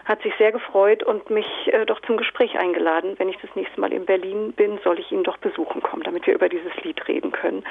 hat 0.05 0.21
sich 0.23 0.33
sehr 0.37 0.51
gefreut 0.51 1.03
und 1.03 1.29
mich 1.29 1.45
äh, 1.67 1.85
doch 1.85 2.01
zum 2.01 2.17
Gespräch 2.17 2.57
eingeladen. 2.57 3.15
Wenn 3.19 3.29
ich 3.29 3.37
das 3.37 3.55
nächste 3.55 3.79
Mal 3.79 3.93
in 3.93 4.05
Berlin 4.05 4.53
bin, 4.53 4.79
soll 4.83 4.97
ich 4.97 5.11
ihn 5.11 5.23
doch 5.23 5.37
besuchen 5.37 5.83
kommen, 5.83 6.01
damit 6.01 6.25
wir 6.25 6.33
über 6.33 6.49
dieses 6.49 6.75
Lied 6.83 7.07
reden 7.07 7.31
können. 7.31 7.63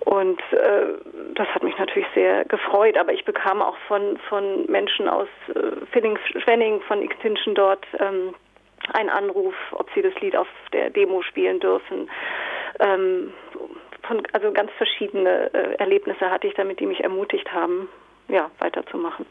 Und 0.00 0.40
äh, 0.52 0.86
das 1.34 1.46
hat 1.54 1.62
mich 1.62 1.78
natürlich 1.78 2.08
sehr 2.14 2.44
gefreut. 2.46 2.96
Aber 2.98 3.12
ich 3.12 3.24
bekam 3.24 3.62
auch 3.62 3.76
von, 3.86 4.18
von 4.28 4.66
Menschen 4.66 5.08
aus 5.08 5.28
äh, 5.54 6.00
Schwenning, 6.40 6.80
von 6.80 7.00
Extinction 7.00 7.54
dort, 7.54 7.86
ähm, 8.00 8.34
einen 8.92 9.10
Anruf, 9.10 9.54
ob 9.72 9.88
sie 9.94 10.02
das 10.02 10.14
Lied 10.20 10.34
auf 10.34 10.48
der 10.72 10.90
Demo 10.90 11.22
spielen 11.22 11.60
dürfen. 11.60 12.08
Ähm, 12.80 13.32
von, 14.06 14.22
also 14.32 14.52
ganz 14.52 14.70
verschiedene 14.76 15.52
äh, 15.54 15.74
Erlebnisse 15.76 16.30
hatte 16.30 16.46
ich 16.46 16.54
damit, 16.54 16.80
die 16.80 16.86
mich 16.86 17.00
ermutigt 17.00 17.52
haben, 17.52 17.88
ja, 18.28 18.50
weiterzumachen. 18.58 19.26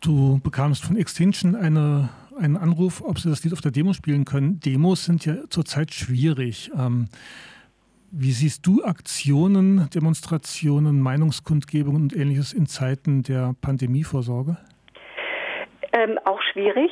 Du 0.00 0.40
bekamst 0.42 0.84
von 0.84 0.96
Extinction 0.96 1.54
eine, 1.54 2.08
einen 2.38 2.56
Anruf, 2.56 3.02
ob 3.02 3.18
sie 3.18 3.28
das 3.28 3.44
Lied 3.44 3.52
auf 3.52 3.60
der 3.60 3.72
Demo 3.72 3.92
spielen 3.92 4.24
können. 4.24 4.60
Demos 4.60 5.04
sind 5.04 5.24
ja 5.24 5.36
zurzeit 5.48 5.92
schwierig. 5.92 6.70
Ähm, 6.76 7.08
wie 8.10 8.32
siehst 8.32 8.66
du 8.66 8.82
Aktionen, 8.84 9.90
Demonstrationen, 9.90 11.00
Meinungskundgebungen 11.00 12.02
und 12.02 12.16
ähnliches 12.16 12.52
in 12.52 12.66
Zeiten 12.66 13.22
der 13.22 13.54
Pandemievorsorge? 13.60 14.56
Ähm, 15.92 16.18
auch 16.24 16.40
schwierig. 16.42 16.90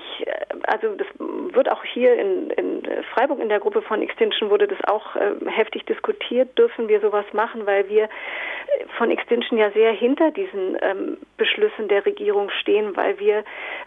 Also 0.66 0.94
das 0.94 1.06
wird 1.18 1.70
auch 1.70 1.84
hier 1.84 2.14
in, 2.14 2.50
in, 2.50 2.82
Freiburg 3.12 3.40
in 3.40 3.48
der 3.48 3.60
Gruppe 3.60 3.82
von 3.82 4.02
Extinction 4.02 4.50
wurde 4.50 4.66
das 4.66 4.78
auch 4.84 5.16
äh, 5.16 5.32
heftig 5.46 5.84
diskutiert. 5.86 6.56
Dürfen 6.58 6.88
wir 6.88 7.00
sowas 7.00 7.26
machen, 7.32 7.66
weil 7.66 7.88
wir 7.88 8.08
von 8.96 9.10
Extinction 9.10 9.58
ja 9.58 9.70
sehr 9.72 9.92
hinter 9.92 10.30
diesen 10.30 10.76
ähm, 10.80 11.18
Beschlüssen 11.36 11.88
der 11.88 12.04
Regierung 12.06 12.50
stehen, 12.50 12.96
weil 12.96 13.18
wir 13.18 13.44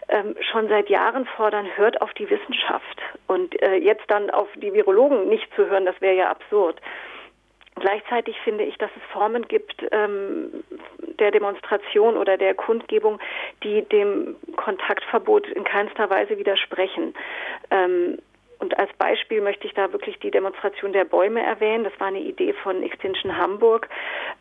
ähm, 0.08 0.36
schon 0.50 0.68
seit 0.68 0.88
Jahren 0.88 1.26
fordern, 1.36 1.66
hört 1.76 2.00
auf 2.00 2.12
die 2.14 2.28
Wissenschaft 2.28 3.00
und 3.26 3.60
äh, 3.62 3.76
jetzt 3.76 4.04
dann 4.08 4.30
auf 4.30 4.48
die 4.56 4.72
Virologen 4.72 5.28
nicht 5.28 5.48
zu 5.54 5.66
hören, 5.66 5.86
das 5.86 6.00
wäre 6.00 6.16
ja 6.16 6.30
absurd. 6.30 6.80
Gleichzeitig 7.80 8.36
finde 8.44 8.64
ich, 8.64 8.76
dass 8.78 8.90
es 8.96 9.02
Formen 9.12 9.46
gibt 9.48 9.84
ähm, 9.92 10.64
der 11.18 11.30
Demonstration 11.30 12.16
oder 12.16 12.36
der 12.36 12.54
Kundgebung, 12.54 13.18
die 13.62 13.82
dem 13.82 14.36
Kontaktverbot 14.56 15.48
in 15.48 15.64
keinster 15.64 16.08
Weise 16.10 16.38
widersprechen. 16.38 17.14
Ähm, 17.70 18.18
und 18.60 18.76
als 18.78 18.92
Beispiel 18.94 19.40
möchte 19.40 19.66
ich 19.66 19.74
da 19.74 19.92
wirklich 19.92 20.18
die 20.18 20.32
Demonstration 20.32 20.92
der 20.92 21.04
Bäume 21.04 21.40
erwähnen. 21.42 21.84
Das 21.84 21.92
war 22.00 22.08
eine 22.08 22.20
Idee 22.20 22.52
von 22.52 22.82
Extinction 22.82 23.36
Hamburg. 23.36 23.88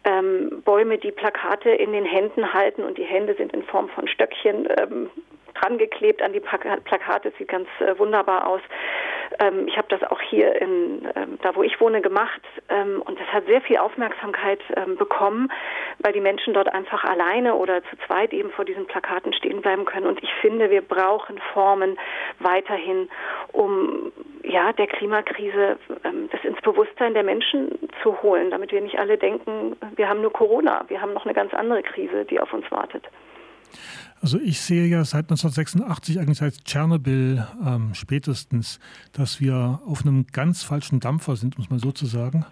Ähm, 0.05 0.63
Bäume, 0.65 0.97
die 0.97 1.11
Plakate 1.11 1.69
in 1.69 1.93
den 1.93 2.05
Händen 2.05 2.51
halten 2.53 2.83
und 2.83 2.97
die 2.97 3.03
Hände 3.03 3.35
sind 3.35 3.53
in 3.53 3.63
Form 3.63 3.89
von 3.89 4.07
Stöckchen 4.07 4.67
ähm, 4.79 5.09
dran 5.53 5.77
geklebt 5.77 6.21
an 6.23 6.33
die 6.33 6.39
Plakate. 6.39 7.31
Sieht 7.37 7.47
ganz 7.47 7.67
äh, 7.79 7.97
wunderbar 7.99 8.47
aus. 8.47 8.61
Ähm, 9.39 9.67
ich 9.67 9.77
habe 9.77 9.87
das 9.89 10.03
auch 10.03 10.21
hier 10.21 10.61
in, 10.61 11.07
ähm, 11.15 11.39
da 11.41 11.55
wo 11.55 11.63
ich 11.63 11.79
wohne, 11.79 12.01
gemacht 12.01 12.41
ähm, 12.69 13.01
und 13.01 13.19
das 13.19 13.27
hat 13.27 13.45
sehr 13.47 13.61
viel 13.61 13.77
Aufmerksamkeit 13.77 14.59
ähm, 14.75 14.95
bekommen, 14.97 15.49
weil 15.99 16.13
die 16.13 16.21
Menschen 16.21 16.53
dort 16.53 16.71
einfach 16.73 17.03
alleine 17.03 17.55
oder 17.55 17.83
zu 17.83 17.97
zweit 18.05 18.33
eben 18.33 18.51
vor 18.51 18.65
diesen 18.65 18.85
Plakaten 18.85 19.33
stehen 19.33 19.61
bleiben 19.61 19.85
können. 19.85 20.05
Und 20.05 20.21
ich 20.21 20.33
finde, 20.41 20.69
wir 20.69 20.81
brauchen 20.81 21.39
Formen 21.53 21.97
weiterhin, 22.39 23.09
um 23.51 24.11
ja 24.43 24.73
der 24.73 24.87
Klimakrise 24.87 25.77
ähm, 26.03 26.29
das 26.31 26.43
ins 26.43 26.61
Bewusstsein 26.61 27.13
der 27.13 27.23
Menschen 27.23 27.89
zu 28.03 28.21
holen, 28.21 28.51
damit 28.51 28.71
wir 28.71 28.81
nicht 28.81 28.99
alle 28.99 29.17
denken, 29.17 29.75
wir 29.95 30.07
haben 30.09 30.21
nur 30.21 30.33
Corona, 30.33 30.85
wir 30.87 31.01
haben 31.01 31.13
noch 31.13 31.25
eine 31.25 31.33
ganz 31.33 31.53
andere 31.53 31.83
Krise, 31.83 32.25
die 32.25 32.39
auf 32.39 32.53
uns 32.53 32.69
wartet. 32.71 33.07
Also 34.27 34.41
ich 34.41 34.59
sehe 34.59 34.87
ja 34.87 35.05
seit 35.05 35.31
1986, 35.31 36.19
eigentlich 36.19 36.39
seit 36.39 36.65
Tschernobyl 36.65 37.47
ähm, 37.65 37.93
spätestens, 37.93 38.77
dass 39.13 39.39
wir 39.39 39.79
auf 39.85 40.01
einem 40.01 40.27
ganz 40.33 40.63
falschen 40.63 40.99
Dampfer 40.99 41.37
sind, 41.37 41.57
muss 41.57 41.69
man 41.69 41.79
so 41.79 41.93
zu 41.93 42.05
sagen. 42.07 42.45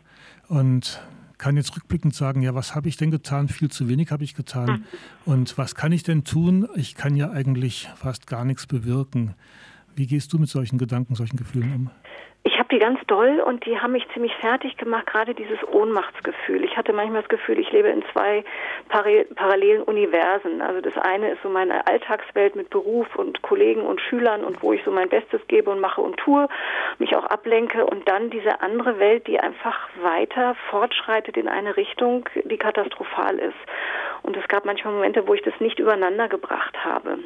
Und 0.48 1.02
kann 1.38 1.58
jetzt 1.58 1.76
rückblickend 1.76 2.16
sagen, 2.16 2.42
ja, 2.42 2.56
was 2.56 2.76
habe 2.76 2.88
ich 2.88 2.96
denn 2.96 3.12
getan? 3.12 3.50
Viel 3.50 3.70
zu 3.70 3.90
wenig 3.90 4.12
habe 4.12 4.24
ich 4.24 4.36
getan. 4.36 4.68
Hm. 4.70 4.84
Und 5.26 5.58
was 5.58 5.76
kann 5.76 5.92
ich 5.92 6.04
denn 6.04 6.24
tun? 6.24 6.66
Ich 6.76 6.96
kann 6.96 7.18
ja 7.18 7.32
eigentlich 7.32 7.90
fast 7.98 8.26
gar 8.26 8.46
nichts 8.46 8.68
bewirken. 8.68 9.36
Wie 9.98 10.08
gehst 10.08 10.32
du 10.32 10.40
mit 10.40 10.48
solchen 10.48 10.78
Gedanken, 10.78 11.16
solchen 11.16 11.36
Gefühlen 11.36 11.76
um? 11.76 11.90
Ich 12.48 12.60
habe 12.60 12.70
die 12.70 12.78
ganz 12.78 13.00
doll 13.08 13.40
und 13.40 13.66
die 13.66 13.80
haben 13.80 13.94
mich 13.94 14.08
ziemlich 14.14 14.36
fertig 14.36 14.78
gemacht, 14.78 15.08
gerade 15.08 15.34
dieses 15.34 15.58
Ohnmachtsgefühl. 15.68 16.64
Ich 16.64 16.78
hatte 16.78 16.94
manchmal 16.94 17.24
das 17.24 17.30
Gefühl, 17.30 17.58
ich 17.58 17.72
lebe 17.72 17.90
in 17.90 18.04
zwei 18.14 18.46
parallelen 18.88 19.82
Universen. 19.82 20.62
Also 20.62 20.80
das 20.80 20.96
eine 20.96 21.32
ist 21.32 21.42
so 21.42 21.50
meine 21.50 21.88
Alltagswelt 21.88 22.56
mit 22.56 22.70
Beruf 22.70 23.16
und 23.16 23.42
Kollegen 23.42 23.82
und 23.82 24.00
Schülern 24.00 24.44
und 24.44 24.62
wo 24.62 24.74
ich 24.74 24.84
so 24.86 24.92
mein 24.92 25.10
Bestes 25.10 25.42
gebe 25.48 25.72
und 25.72 25.80
mache 25.80 26.02
und 26.02 26.18
tue, 26.18 26.48
mich 27.00 27.16
auch 27.16 27.26
ablenke 27.26 27.84
und 27.84 28.08
dann 28.08 28.30
diese 28.30 28.62
andere 28.62 29.00
Welt, 29.00 29.26
die 29.26 29.40
einfach 29.40 29.90
weiter 30.04 30.56
fortschreitet 30.70 31.38
in 31.38 31.48
eine 31.48 31.76
Richtung, 31.78 32.30
die 32.44 32.58
katastrophal 32.58 33.40
ist. 33.40 33.58
Und 34.22 34.38
es 34.38 34.48
gab 34.48 34.66
manchmal 34.66 34.94
Momente, 34.94 35.28
wo 35.28 35.34
ich 35.34 35.42
das 35.42 35.60
nicht 35.60 35.80
übereinander 35.80 36.28
gebracht 36.28 36.78
habe. 36.86 37.18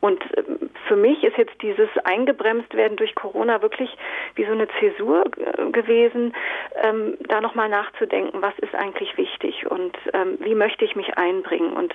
Und 0.00 0.22
ähm, 0.36 0.70
für 0.88 0.96
mich 0.96 1.22
ist 1.22 1.36
jetzt 1.36 1.60
dieses 1.62 1.88
eingebremst 2.04 2.74
werden 2.74 2.96
durch 2.96 3.14
Corona 3.14 3.62
wirklich 3.62 3.96
wie 4.34 4.44
so 4.44 4.52
eine 4.52 4.68
Zäsur 4.78 5.24
äh, 5.36 5.70
gewesen, 5.70 6.34
ähm, 6.82 7.16
da 7.28 7.40
nochmal 7.40 7.68
nachzudenken, 7.68 8.42
was 8.42 8.58
ist 8.58 8.74
eigentlich 8.74 9.16
wichtig 9.16 9.70
und 9.70 9.96
ähm, 10.12 10.38
wie 10.40 10.54
möchte 10.54 10.84
ich 10.84 10.96
mich 10.96 11.16
einbringen. 11.16 11.72
Und 11.72 11.94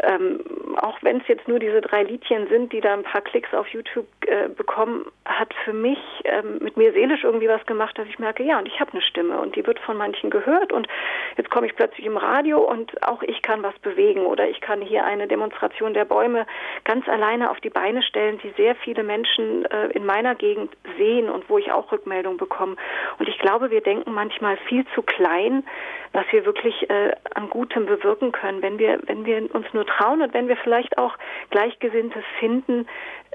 ähm, 0.00 0.40
auch 0.80 0.98
wenn 1.02 1.18
es 1.20 1.28
jetzt 1.28 1.48
nur 1.48 1.58
diese 1.58 1.80
drei 1.80 2.02
Liedchen 2.02 2.48
sind, 2.48 2.72
die 2.72 2.80
da 2.80 2.92
ein 2.92 3.02
paar 3.02 3.22
Klicks 3.22 3.52
auf 3.54 3.68
YouTube 3.68 4.06
äh, 4.26 4.48
bekommen, 4.48 5.06
hat 5.24 5.54
für 5.64 5.72
mich 5.72 5.98
ähm, 6.24 6.58
mit 6.60 6.76
mir 6.76 6.92
seelisch 6.92 7.24
irgendwie 7.24 7.48
was 7.48 7.64
gemacht, 7.66 7.96
dass 7.98 8.08
ich 8.08 8.18
merke, 8.18 8.42
ja, 8.42 8.58
und 8.58 8.66
ich 8.66 8.80
habe 8.80 8.92
eine 8.92 9.02
Stimme 9.02 9.40
und 9.40 9.56
die 9.56 9.66
wird 9.66 9.78
von 9.80 9.96
manchen 9.96 10.30
gehört 10.30 10.72
und 10.72 10.88
jetzt 11.36 11.50
komme 11.50 11.66
ich 11.66 11.76
plötzlich 11.76 12.06
im 12.06 12.16
Radio 12.16 12.58
und 12.58 13.02
auch 13.06 13.22
ich 13.22 13.42
kann 13.42 13.62
was 13.62 13.78
bewegen 13.78 14.26
oder 14.26 14.48
ich 14.48 14.60
kann 14.60 14.82
hier 14.82 15.04
eine 15.04 15.28
Demonstration 15.28 15.94
der 15.94 16.04
Bäume 16.04 16.46
ganz 16.84 17.08
allein 17.08 17.27
alleine 17.28 17.50
auf 17.50 17.60
die 17.60 17.70
Beine 17.70 18.02
stellen, 18.02 18.38
die 18.42 18.52
sehr 18.56 18.74
viele 18.76 19.02
Menschen 19.02 19.64
äh, 19.66 19.88
in 19.88 20.06
meiner 20.06 20.34
Gegend 20.34 20.74
sehen 20.96 21.28
und 21.28 21.48
wo 21.48 21.58
ich 21.58 21.70
auch 21.72 21.92
Rückmeldungen 21.92 22.38
bekomme. 22.38 22.76
Und 23.18 23.28
ich 23.28 23.38
glaube, 23.38 23.70
wir 23.70 23.80
denken 23.80 24.12
manchmal 24.12 24.56
viel 24.68 24.86
zu 24.94 25.02
klein, 25.02 25.64
was 26.12 26.24
wir 26.30 26.46
wirklich 26.46 26.88
äh, 26.88 27.12
an 27.34 27.50
Gutem 27.50 27.86
bewirken 27.86 28.32
können, 28.32 28.62
wenn 28.62 28.78
wir, 28.78 29.00
wenn 29.06 29.26
wir 29.26 29.54
uns 29.54 29.66
nur 29.72 29.86
trauen 29.86 30.22
und 30.22 30.32
wenn 30.32 30.48
wir 30.48 30.56
vielleicht 30.56 30.96
auch 30.96 31.14
Gleichgesinnte 31.50 32.22
finden, 32.40 32.86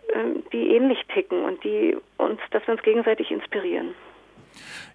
äh, 0.08 0.39
die 0.51 0.75
ähnlich 0.75 0.99
ticken 1.13 1.43
und 1.43 1.63
die 1.63 1.97
uns, 2.17 2.39
dass 2.51 2.65
wir 2.67 2.73
uns 2.73 2.84
gegenseitig 2.84 3.32
inspirieren. 3.32 3.93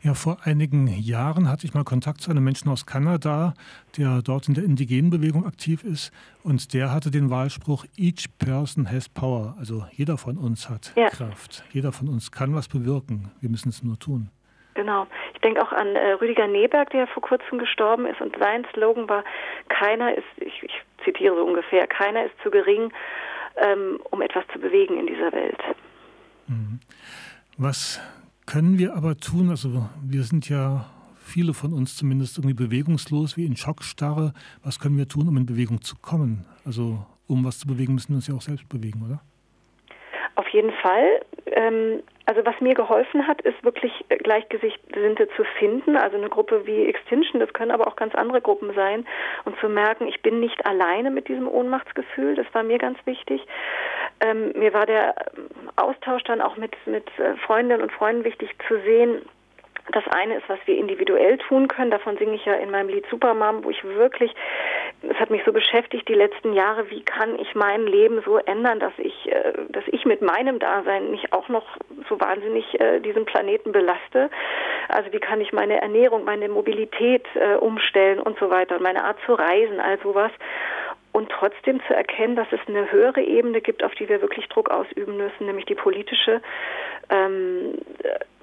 Ja, 0.03 0.15
vor 0.15 0.39
einigen 0.45 0.87
Jahren 0.87 1.49
hatte 1.49 1.67
ich 1.67 1.75
mal 1.75 1.85
Kontakt 1.85 2.21
zu 2.21 2.31
einem 2.31 2.45
Menschen 2.45 2.69
aus 2.71 2.87
Kanada, 2.87 3.55
der 3.97 4.23
dort 4.23 4.49
in 4.49 4.55
der 4.55 4.65
indigenen 4.65 5.11
Bewegung 5.11 5.47
aktiv 5.47 5.85
ist. 5.85 6.13
Und 6.43 6.75
der 6.75 6.93
hatte 6.93 7.11
den 7.11 7.31
Wahlspruch, 7.31 7.85
each 7.97 8.27
person 8.39 8.91
has 8.91 9.09
power. 9.09 9.55
Also 9.59 9.85
jeder 9.93 10.19
von 10.19 10.39
uns 10.39 10.69
hat 10.69 10.93
ja. 10.97 11.09
Kraft. 11.09 11.65
Jeder 11.73 11.93
von 11.93 12.09
uns 12.09 12.31
kann 12.33 12.55
was 12.55 12.69
bewirken. 12.69 13.31
Wir 13.41 13.51
müssen 13.51 13.71
es 13.71 13.83
nur 13.83 13.99
tun. 13.99 14.31
Genau. 14.75 15.09
Ich 15.35 15.41
denke 15.41 15.61
auch 15.61 15.73
an 15.73 15.97
äh, 15.97 16.13
Rüdiger 16.13 16.47
Neberg, 16.47 16.91
der 16.91 17.09
vor 17.09 17.21
kurzem 17.21 17.59
gestorben 17.59 18.07
ist. 18.07 18.21
Und 18.21 18.37
sein 18.39 18.65
Slogan 18.73 19.09
war, 19.09 19.25
keiner 19.69 20.17
ist, 20.17 20.27
ich, 20.37 20.63
ich 20.63 20.83
zitiere 21.05 21.35
so 21.35 21.45
ungefähr, 21.45 21.87
keiner 21.89 22.25
ist 22.27 22.35
zu 22.45 22.51
gering, 22.51 22.93
ähm, 23.57 23.99
um 24.11 24.23
etwas 24.23 24.45
zu 24.53 24.61
bewegen 24.61 24.99
in 24.99 25.09
dieser 25.09 25.33
Welt. 25.33 25.59
Mhm. 26.47 26.79
Was 27.57 28.01
können 28.49 28.79
wir 28.79 28.95
aber 28.95 29.19
tun, 29.19 29.51
also 29.51 29.91
wir 30.03 30.23
sind 30.23 30.49
ja 30.49 30.87
viele 31.19 31.53
von 31.53 31.75
uns 31.75 31.97
zumindest 31.99 32.39
irgendwie 32.39 32.55
bewegungslos, 32.55 33.37
wie 33.37 33.45
in 33.45 33.57
Schockstarre. 33.57 34.33
Was 34.65 34.81
können 34.81 34.97
wir 34.97 35.07
tun, 35.07 35.29
um 35.29 35.37
in 35.37 35.45
Bewegung 35.45 35.83
zu 35.83 35.97
kommen? 35.97 36.47
Also 36.65 37.05
um 37.27 37.45
was 37.45 37.59
zu 37.59 37.67
bewegen, 37.67 37.93
müssen 37.93 38.09
wir 38.09 38.17
uns 38.17 38.27
ja 38.27 38.35
auch 38.35 38.41
selbst 38.41 38.67
bewegen, 38.71 39.03
oder? 39.05 39.21
Auf 40.37 40.49
jeden 40.49 40.73
Fall. 40.81 41.21
Ähm, 41.45 42.03
also 42.29 42.45
was 42.45 42.61
mir 42.61 42.75
geholfen 42.75 43.27
hat, 43.27 43.41
ist 43.41 43.65
wirklich 43.65 44.05
Gleichgesinnte 44.11 45.31
zu 45.35 45.45
finden. 45.59 45.97
Also 45.97 46.19
eine 46.19 46.29
Gruppe 46.29 46.67
wie 46.67 46.85
Extinction, 46.85 47.41
das 47.41 47.55
können 47.55 47.71
aber 47.71 47.89
auch 47.89 47.97
ganz 47.97 48.15
andere 48.15 48.43
Gruppen 48.43 48.75
sein. 48.75 49.07
Und 49.47 49.59
zu 49.61 49.71
merken, 49.71 50.07
ich 50.07 50.21
bin 50.21 50.39
nicht 50.39 50.67
alleine 50.67 51.11
mit 51.11 51.29
diesem 51.29 51.49
Ohnmachtsgefühl, 51.49 52.35
das 52.35 52.45
war 52.53 52.65
mir 52.65 52.77
ganz 52.77 52.99
wichtig. 53.07 53.41
Ähm, 54.21 54.53
mir 54.55 54.75
war 54.75 54.85
der 54.85 55.15
Austausch 55.77 56.23
dann 56.25 56.43
auch 56.43 56.59
mit, 56.59 56.77
mit 56.85 57.07
äh, 57.19 57.35
Freundinnen 57.47 57.81
und 57.81 57.93
Freunden 57.93 58.25
wichtig 58.25 58.51
zu 58.69 58.79
sehen, 58.83 59.23
das 59.93 60.05
eine 60.09 60.37
ist, 60.37 60.49
was 60.49 60.59
wir 60.67 60.77
individuell 60.77 61.39
tun 61.39 61.69
können. 61.69 61.91
Davon 61.91 62.17
singe 62.19 62.35
ich 62.35 62.45
ja 62.45 62.55
in 62.55 62.71
meinem 62.71 62.89
Lied 62.89 63.07
Supermom, 63.11 63.65
wo 63.65 63.71
ich 63.71 63.83
wirklich, 63.85 64.33
es 65.03 65.17
hat 65.19 65.31
mich 65.31 65.43
so 65.45 65.53
beschäftigt 65.53 66.09
die 66.09 66.15
letzten 66.15 66.53
Jahre, 66.53 66.91
wie 66.91 67.03
kann 67.03 67.39
ich 67.39 67.55
mein 67.55 67.87
Leben 67.87 68.23
so 68.25 68.39
ändern, 68.39 68.81
dass 68.81 68.93
ich, 68.99 69.31
äh, 69.31 69.53
dass 69.69 69.85
ich 69.89 70.05
mit 70.05 70.23
meinem 70.23 70.59
Dasein 70.59 71.11
nicht 71.11 71.33
auch 71.33 71.49
noch 71.49 71.67
so 72.09 72.21
wahnsinnig 72.21 72.81
äh, 72.81 73.01
diesen 73.01 73.25
Planeten 73.25 73.73
belaste. 73.73 74.31
Also 74.89 75.13
wie 75.13 75.21
kann 75.21 75.41
ich 75.41 75.53
meine 75.53 75.81
Ernährung, 75.81 76.25
meine 76.25 76.49
Mobilität 76.49 77.27
äh, 77.35 77.55
umstellen 77.57 78.21
und 78.21 78.39
so 78.39 78.51
weiter 78.51 78.77
und 78.77 78.83
meine 78.83 79.05
Art 79.05 79.19
zu 79.27 79.35
reisen, 79.35 79.81
all 79.81 79.99
sowas 80.01 80.33
und 81.13 81.31
trotzdem 81.31 81.81
zu 81.87 81.95
erkennen, 81.95 82.37
dass 82.37 82.47
es 82.53 82.61
eine 82.69 82.91
höhere 82.93 83.23
Ebene 83.23 83.61
gibt, 83.61 83.83
auf 83.83 83.95
die 83.95 84.09
wir 84.09 84.21
wirklich 84.21 84.49
Druck 84.49 84.71
ausüben 84.71 85.17
müssen, 85.17 85.47
nämlich 85.47 85.67
die 85.67 85.75
politische. 85.75 86.41
Ähm, 87.11 87.75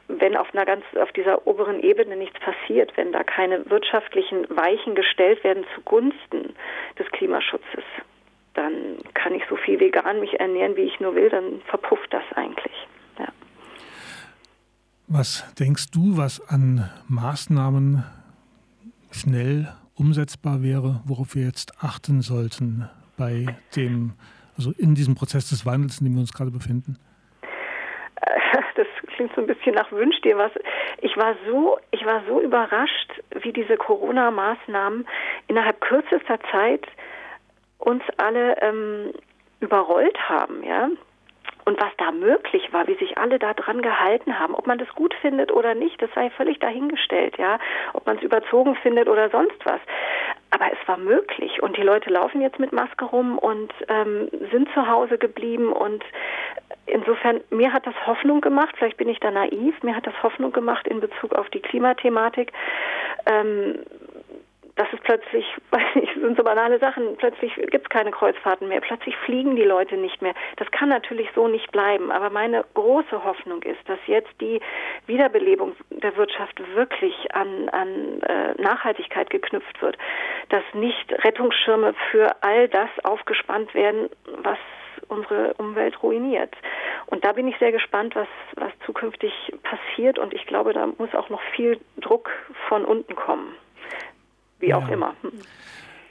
wenn 0.07 0.37
auf 0.37 0.53
einer 0.53 0.65
ganz 0.65 0.83
auf 1.01 1.11
dieser 1.13 1.47
oberen 1.47 1.79
Ebene 1.79 2.15
nichts 2.15 2.39
passiert, 2.39 2.95
wenn 2.95 3.11
da 3.11 3.23
keine 3.23 3.69
wirtschaftlichen 3.69 4.45
Weichen 4.49 4.95
gestellt 4.95 5.43
werden 5.43 5.65
zugunsten 5.75 6.55
des 6.99 7.07
Klimaschutzes, 7.11 7.83
dann 8.53 8.97
kann 9.13 9.33
ich 9.33 9.43
so 9.49 9.55
viel 9.55 9.79
vegan 9.79 10.19
mich 10.19 10.39
ernähren, 10.39 10.75
wie 10.75 10.81
ich 10.81 10.99
nur 10.99 11.15
will, 11.15 11.29
dann 11.29 11.61
verpufft 11.67 12.11
das 12.13 12.23
eigentlich. 12.35 12.73
Ja. 13.19 13.27
Was 15.07 15.53
denkst 15.55 15.91
du, 15.91 16.17
was 16.17 16.41
an 16.49 16.89
Maßnahmen 17.07 18.03
schnell 19.11 19.73
umsetzbar 19.95 20.61
wäre, 20.61 21.01
worauf 21.05 21.35
wir 21.35 21.43
jetzt 21.43 21.83
achten 21.83 22.21
sollten 22.21 22.89
bei 23.17 23.57
dem, 23.75 24.13
also 24.57 24.71
in 24.77 24.93
diesem 24.93 25.15
Prozess 25.15 25.49
des 25.49 25.65
Wandels, 25.65 25.99
in 25.99 26.05
dem 26.05 26.13
wir 26.13 26.21
uns 26.21 26.33
gerade 26.33 26.51
befinden? 26.51 26.97
Klingt 29.15 29.33
so 29.33 29.41
ein 29.41 29.47
bisschen 29.47 29.75
nach 29.75 29.91
Wünsch 29.91 30.19
dir 30.21 30.37
was. 30.37 30.51
Ich 30.99 31.15
war 31.15 31.35
so, 31.47 31.77
ich 31.91 32.05
war 32.05 32.21
so 32.27 32.41
überrascht, 32.41 33.21
wie 33.41 33.53
diese 33.53 33.77
Corona-Maßnahmen 33.77 35.07
innerhalb 35.47 35.79
kürzester 35.79 36.37
Zeit 36.51 36.85
uns 37.79 38.03
alle 38.17 38.61
ähm, 38.61 39.13
überrollt 39.61 40.17
haben, 40.27 40.63
ja. 40.63 40.89
Und 41.63 41.81
was 41.81 41.91
da 41.97 42.11
möglich 42.11 42.73
war, 42.73 42.87
wie 42.87 42.95
sich 42.95 43.17
alle 43.17 43.39
da 43.39 43.53
dran 43.53 43.81
gehalten 43.81 44.37
haben, 44.37 44.53
ob 44.53 44.67
man 44.67 44.77
das 44.77 44.89
gut 44.89 45.15
findet 45.21 45.51
oder 45.51 45.73
nicht, 45.73 45.99
das 46.01 46.11
sei 46.13 46.29
völlig 46.29 46.59
dahingestellt, 46.59 47.37
ja, 47.37 47.57
ob 47.93 48.05
man 48.05 48.17
es 48.17 48.23
überzogen 48.23 48.75
findet 48.75 49.07
oder 49.07 49.29
sonst 49.29 49.65
was. 49.65 49.79
Aber 50.55 50.71
es 50.71 50.87
war 50.87 50.95
möglich 50.95 51.61
und 51.61 51.75
die 51.75 51.81
Leute 51.81 52.09
laufen 52.09 52.39
jetzt 52.39 52.59
mit 52.59 52.71
Maske 52.71 53.03
rum 53.03 53.37
und 53.37 53.73
ähm, 53.89 54.29
sind 54.53 54.69
zu 54.73 54.87
Hause 54.87 55.17
geblieben 55.17 55.73
und 55.73 56.01
insofern, 56.85 57.41
mir 57.49 57.73
hat 57.73 57.85
das 57.85 58.07
Hoffnung 58.07 58.39
gemacht, 58.39 58.73
vielleicht 58.77 58.95
bin 58.95 59.09
ich 59.09 59.19
da 59.19 59.31
naiv, 59.31 59.83
mir 59.83 59.93
hat 59.93 60.07
das 60.07 60.23
Hoffnung 60.23 60.53
gemacht 60.53 60.87
in 60.87 61.01
Bezug 61.01 61.33
auf 61.33 61.49
die 61.49 61.59
Klimathematik. 61.59 62.53
Ähm, 63.25 63.79
das 64.75 64.91
ist 64.91 65.03
plötzlich, 65.03 65.45
weiß 65.71 65.95
nicht, 65.95 66.13
sind 66.13 66.37
so 66.37 66.43
banale 66.43 66.79
Sachen, 66.79 67.15
plötzlich 67.17 67.53
gibt 67.55 67.85
es 67.85 67.89
keine 67.89 68.11
Kreuzfahrten 68.11 68.67
mehr, 68.67 68.81
plötzlich 68.81 69.15
fliegen 69.17 69.55
die 69.55 69.63
Leute 69.63 69.95
nicht 69.97 70.21
mehr. 70.21 70.33
Das 70.57 70.69
kann 70.71 70.89
natürlich 70.89 71.29
so 71.33 71.47
nicht 71.47 71.71
bleiben, 71.71 72.11
aber 72.11 72.29
meine 72.29 72.65
große 72.73 73.23
Hoffnung 73.23 73.63
ist, 73.63 73.79
dass 73.87 73.99
jetzt 74.07 74.31
die 74.41 74.59
Wiederbelebung 75.07 75.75
der 75.89 76.15
Wirtschaft 76.17 76.61
wirklich 76.75 77.33
an, 77.33 77.69
an 77.69 78.21
äh, 78.21 78.61
Nachhaltigkeit 78.61 79.29
geknüpft 79.29 79.81
wird, 79.81 79.97
dass 80.49 80.63
nicht 80.73 81.11
Rettungsschirme 81.23 81.93
für 82.11 82.35
all 82.41 82.67
das 82.67 82.89
aufgespannt 83.03 83.73
werden, 83.73 84.09
was 84.43 84.57
unsere 85.07 85.53
Umwelt 85.55 86.01
ruiniert. 86.01 86.53
Und 87.07 87.23
da 87.23 87.33
bin 87.33 87.47
ich 87.47 87.57
sehr 87.59 87.71
gespannt, 87.71 88.15
was, 88.15 88.27
was 88.55 88.71
zukünftig 88.85 89.31
passiert. 89.61 90.17
Und 90.17 90.33
ich 90.33 90.47
glaube, 90.47 90.73
da 90.73 90.87
muss 90.97 91.13
auch 91.13 91.29
noch 91.29 91.41
viel 91.55 91.79
Druck 91.97 92.31
von 92.67 92.83
unten 92.85 93.15
kommen 93.15 93.55
wie 94.65 94.69
ja. 94.69 94.77
auch 94.77 94.89
immer. 94.89 95.13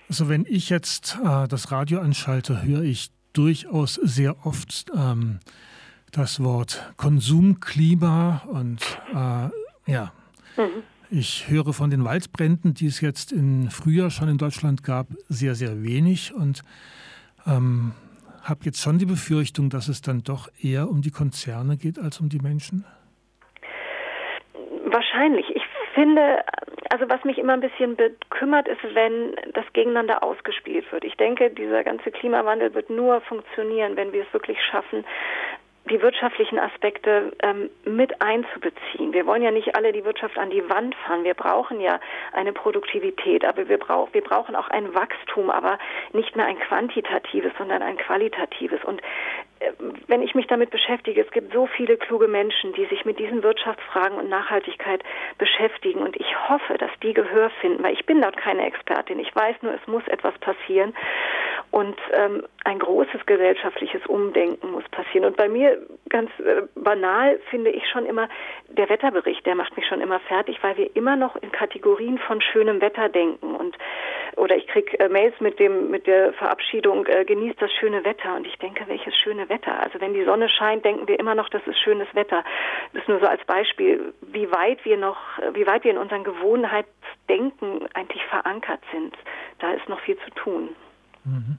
Also 0.09 0.29
wenn 0.29 0.47
ich 0.49 0.71
jetzt 0.71 1.19
äh, 1.23 1.49
das 1.49 1.73
Radio 1.73 2.01
anschalte, 2.01 2.63
höre 2.63 2.83
ich 2.83 3.11
durchaus 3.33 3.95
sehr 3.95 4.47
oft 4.47 4.87
ähm, 4.95 5.41
das 6.13 6.43
Wort 6.43 6.93
Konsumklima 6.97 8.43
und 8.47 8.81
äh, 9.13 9.91
ja. 9.91 10.13
Mhm. 10.57 10.83
Ich 11.11 11.49
höre 11.49 11.73
von 11.73 11.91
den 11.91 12.05
Waldbränden, 12.05 12.75
die 12.75 12.87
es 12.87 13.01
jetzt 13.01 13.31
im 13.31 13.71
Frühjahr 13.71 14.11
schon 14.11 14.29
in 14.29 14.39
Deutschland 14.39 14.83
gab, 14.83 15.09
sehr, 15.29 15.55
sehr 15.55 15.83
wenig 15.83 16.35
und 16.35 16.63
ähm, 17.47 17.93
habe 18.43 18.61
jetzt 18.65 18.81
schon 18.81 18.99
die 18.99 19.07
Befürchtung, 19.07 19.71
dass 19.71 19.89
es 19.89 20.01
dann 20.01 20.23
doch 20.23 20.49
eher 20.61 20.89
um 20.89 21.03
die 21.03 21.11
Konzerne 21.11 21.77
geht 21.77 21.99
als 21.99 22.21
um 22.21 22.29
die 22.29 22.41
Menschen. 22.41 22.85
Wahrscheinlich. 24.87 25.47
Ich 25.55 25.64
finde, 25.95 26.45
also 26.91 27.09
was 27.09 27.25
mich 27.25 27.39
immer 27.39 27.55
ein 27.55 27.61
bisschen 27.61 27.97
bekümmert 27.97 28.69
ist, 28.69 28.83
wenn 28.95 29.35
das 29.53 29.65
gegeneinander 29.73 30.23
ausgespielt 30.23 30.91
wird. 30.93 31.05
Ich 31.05 31.17
denke, 31.17 31.51
dieser 31.51 31.85
ganze 31.85 32.11
Klimawandel 32.11 32.75
wird 32.75 32.91
nur 32.91 33.21
funktionieren, 33.23 33.97
wenn 33.97 34.13
wir 34.13 34.23
es 34.23 34.33
wirklich 34.33 34.59
schaffen, 34.63 35.05
die 35.91 36.01
wirtschaftlichen 36.01 36.59
Aspekte 36.59 37.33
ähm, 37.43 37.69
mit 37.85 38.23
einzubeziehen. 38.23 39.13
Wir 39.13 39.27
wollen 39.27 39.43
ja 39.43 39.51
nicht 39.51 39.77
alle 39.77 39.93
die 39.93 40.05
Wirtschaft 40.05 40.39
an 40.39 40.49
die 40.49 40.67
Wand 40.71 40.95
fahren. 40.95 41.25
Wir 41.25 41.35
brauchen 41.35 41.79
ja 41.81 42.01
eine 42.33 42.55
Produktivität, 42.55 43.45
aber 43.45 43.69
wir, 43.69 43.79
brauch, 43.79 44.09
wir 44.13 44.23
brauchen 44.23 44.57
auch 44.57 44.69
ein 44.69 44.95
Wachstum, 44.95 45.51
aber 45.51 45.79
nicht 46.13 46.37
mehr 46.37 46.47
ein 46.47 46.59
quantitatives, 46.59 47.53
sondern 47.59 47.83
ein 47.83 47.99
qualitatives. 47.99 48.83
Und 48.85 49.03
wenn 50.07 50.23
ich 50.23 50.35
mich 50.35 50.47
damit 50.47 50.71
beschäftige, 50.71 51.21
es 51.21 51.31
gibt 51.31 51.53
so 51.53 51.67
viele 51.67 51.97
kluge 51.97 52.29
Menschen, 52.29 52.73
die 52.75 52.87
sich 52.87 53.05
mit 53.05 53.19
diesen 53.19 53.43
Wirtschaftsfragen 53.43 54.19
und 54.19 54.29
Nachhaltigkeit 54.29 55.03
beschäftigen. 55.39 56.01
Und 56.01 56.17
ich 56.17 56.49
hoffe, 56.49 56.79
dass 56.79 56.91
die 57.03 57.15
Gehör 57.15 57.51
finden, 57.61 57.83
weil 57.83 57.95
ich 57.95 58.07
bin 58.07 58.21
dort 58.21 58.37
keine 58.37 58.67
Expertin. 58.67 59.19
Ich 59.19 59.35
weiß 59.35 59.57
nur, 59.63 59.75
es 59.75 59.87
muss 59.87 60.07
etwas 60.09 60.37
passieren. 60.39 60.95
Und 61.75 61.97
ähm, 62.13 62.45
ein 62.63 62.79
großes 62.79 63.27
gesellschaftliches 63.27 64.07
Umdenken 64.07 64.71
muss 64.71 64.89
passieren. 64.91 65.25
Und 65.25 65.37
bei 65.37 65.49
mir 65.49 65.77
ganz 66.09 66.31
äh, 66.39 66.63
banal 66.77 67.41
finde 67.51 67.71
ich 67.71 67.83
schon 67.89 68.07
immer, 68.07 68.29
der 68.69 68.89
Wetterbericht, 68.89 69.45
der 69.45 69.57
macht 69.57 69.77
mich 69.77 69.85
schon 69.89 70.01
immer 70.01 70.21
fertig, 70.21 70.57
weil 70.63 70.77
wir 70.77 70.95
immer 70.95 71.17
noch 71.17 71.35
in 71.35 71.51
Kategorien 71.51 72.19
von 72.19 72.41
schönem 72.41 72.81
Wetter 72.81 73.09
denken. 73.09 73.57
Und 73.57 73.77
oder 74.37 74.57
ich 74.57 74.69
kriege 74.69 75.01
äh, 75.01 75.09
Mails 75.09 75.35
mit 75.41 75.59
dem 75.59 75.91
mit 75.91 76.07
der 76.07 76.33
Verabschiedung, 76.35 77.07
äh, 77.07 77.25
genießt 77.25 77.61
das 77.61 77.73
schöne 77.73 78.05
Wetter. 78.05 78.37
Und 78.37 78.47
ich 78.47 78.57
denke, 78.59 78.85
welches 78.87 79.17
schöne 79.17 79.49
Wetter. 79.49 79.77
Also 79.83 80.01
wenn 80.01 80.15
die 80.15 80.25
Sonne 80.25 80.49
scheint, 80.49 80.85
denken 80.85 81.09
wir 81.09 81.19
immer 81.19 81.35
noch, 81.35 81.49
das 81.49 81.67
ist 81.67 81.81
schönes 81.81 82.07
Wetter. 82.15 82.45
Das 82.93 83.03
ist 83.03 83.09
nur 83.09 83.19
so 83.19 83.27
als 83.27 83.45
Beispiel, 83.47 84.15
wie 84.21 84.49
weit 84.53 84.85
wir 84.85 84.97
noch, 84.97 85.19
wie 85.55 85.67
weit 85.67 85.83
wir 85.83 85.91
in 85.91 85.99
unseren 85.99 86.23
Gewohnheitsdenken 86.23 87.89
eigentlich 87.95 88.25
verankert 88.27 88.81
sind. 88.93 89.17
Da 89.59 89.73
ist 89.73 89.89
noch 89.89 89.99
viel 89.99 90.17
zu 90.19 90.31
tun. 90.37 90.77
Mhm. 91.25 91.57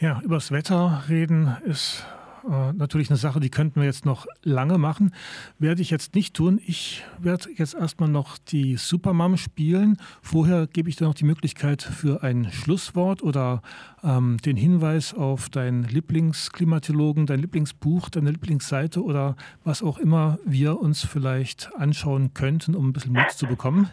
Ja, 0.00 0.20
übers 0.22 0.50
Wetter 0.50 1.04
reden 1.08 1.56
ist 1.64 2.04
äh, 2.48 2.72
natürlich 2.72 3.10
eine 3.10 3.16
Sache, 3.16 3.40
die 3.40 3.50
könnten 3.50 3.80
wir 3.80 3.86
jetzt 3.86 4.04
noch 4.04 4.26
lange 4.42 4.78
machen. 4.78 5.12
Werde 5.58 5.82
ich 5.82 5.90
jetzt 5.90 6.14
nicht 6.14 6.34
tun. 6.34 6.60
Ich 6.64 7.04
werde 7.18 7.50
jetzt 7.56 7.74
erstmal 7.74 8.08
noch 8.08 8.38
die 8.38 8.76
Supermom 8.76 9.36
spielen. 9.36 9.98
Vorher 10.22 10.66
gebe 10.66 10.88
ich 10.88 10.96
dir 10.96 11.04
noch 11.04 11.14
die 11.14 11.24
Möglichkeit 11.24 11.82
für 11.82 12.22
ein 12.22 12.50
Schlusswort 12.50 13.22
oder 13.22 13.62
ähm, 14.02 14.38
den 14.44 14.56
Hinweis 14.56 15.14
auf 15.14 15.48
deinen 15.48 15.84
Lieblingsklimatologen, 15.84 17.26
dein 17.26 17.40
Lieblingsbuch, 17.40 18.08
deine 18.08 18.30
Lieblingsseite 18.30 19.02
oder 19.02 19.36
was 19.64 19.82
auch 19.82 19.98
immer 19.98 20.38
wir 20.44 20.80
uns 20.80 21.04
vielleicht 21.04 21.70
anschauen 21.76 22.34
könnten, 22.34 22.74
um 22.74 22.88
ein 22.88 22.92
bisschen 22.92 23.12
Mut 23.12 23.30
zu 23.30 23.46
bekommen. 23.46 23.90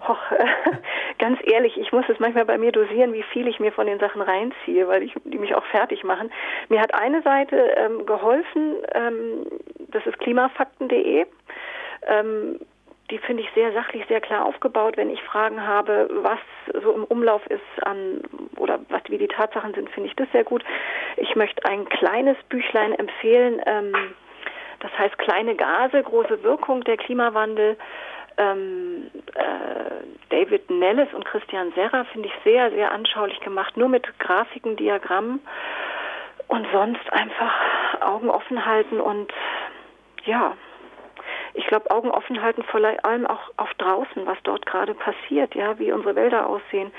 Och, 0.00 0.18
ganz 1.24 1.40
ehrlich, 1.44 1.78
ich 1.78 1.90
muss 1.90 2.04
es 2.10 2.20
manchmal 2.20 2.44
bei 2.44 2.58
mir 2.58 2.70
dosieren, 2.70 3.14
wie 3.14 3.22
viel 3.22 3.48
ich 3.48 3.58
mir 3.58 3.72
von 3.72 3.86
den 3.86 3.98
Sachen 3.98 4.20
reinziehe, 4.20 4.86
weil 4.88 5.02
ich, 5.02 5.14
die 5.24 5.38
mich 5.38 5.54
auch 5.54 5.64
fertig 5.64 6.04
machen. 6.04 6.30
Mir 6.68 6.82
hat 6.82 6.92
eine 6.92 7.22
Seite 7.22 7.56
ähm, 7.78 8.04
geholfen, 8.04 8.74
ähm, 8.92 9.46
das 9.88 10.04
ist 10.04 10.18
klimafakten.de. 10.18 11.24
Ähm, 12.06 12.60
die 13.10 13.16
finde 13.16 13.42
ich 13.42 13.48
sehr 13.54 13.72
sachlich, 13.72 14.04
sehr 14.06 14.20
klar 14.20 14.44
aufgebaut. 14.44 14.98
Wenn 14.98 15.08
ich 15.08 15.22
Fragen 15.22 15.66
habe, 15.66 16.10
was 16.20 16.40
so 16.82 16.92
im 16.92 17.04
Umlauf 17.04 17.46
ist 17.46 17.86
an 17.86 18.20
oder 18.58 18.80
was 18.90 19.00
wie 19.08 19.16
die 19.16 19.28
Tatsachen 19.28 19.72
sind, 19.72 19.88
finde 19.92 20.10
ich 20.10 20.16
das 20.16 20.28
sehr 20.32 20.44
gut. 20.44 20.62
Ich 21.16 21.34
möchte 21.36 21.64
ein 21.64 21.88
kleines 21.88 22.36
Büchlein 22.50 22.92
empfehlen. 22.92 23.62
Ähm, 23.64 23.94
das 24.80 24.92
heißt 24.98 25.16
kleine 25.16 25.54
Gase, 25.54 26.02
große 26.02 26.42
Wirkung, 26.42 26.84
der 26.84 26.98
Klimawandel 26.98 27.78
ähm, 28.36 29.10
äh, 29.34 30.04
David 30.30 30.70
Nellis 30.70 31.12
und 31.14 31.24
Christian 31.24 31.72
Serra 31.74 32.04
finde 32.04 32.28
ich 32.28 32.34
sehr, 32.44 32.70
sehr 32.70 32.92
anschaulich 32.92 33.38
gemacht, 33.40 33.76
nur 33.76 33.88
mit 33.88 34.06
Grafiken, 34.18 34.76
Diagrammen 34.76 35.40
und 36.48 36.66
sonst 36.72 37.12
einfach 37.12 37.52
Augen 38.00 38.28
offen 38.30 38.64
halten 38.64 39.00
und 39.00 39.32
ja, 40.24 40.56
ich 41.54 41.66
glaube, 41.66 41.90
Augen 41.90 42.10
offen 42.10 42.42
halten 42.42 42.62
vor 42.64 42.80
allem 43.04 43.26
auch 43.26 43.50
auf 43.56 43.72
draußen, 43.74 44.26
was 44.26 44.38
dort 44.42 44.66
gerade 44.66 44.94
passiert, 44.94 45.54
ja, 45.54 45.78
wie 45.78 45.92
unsere 45.92 46.16
Wälder 46.16 46.46
aussehen. 46.46 46.90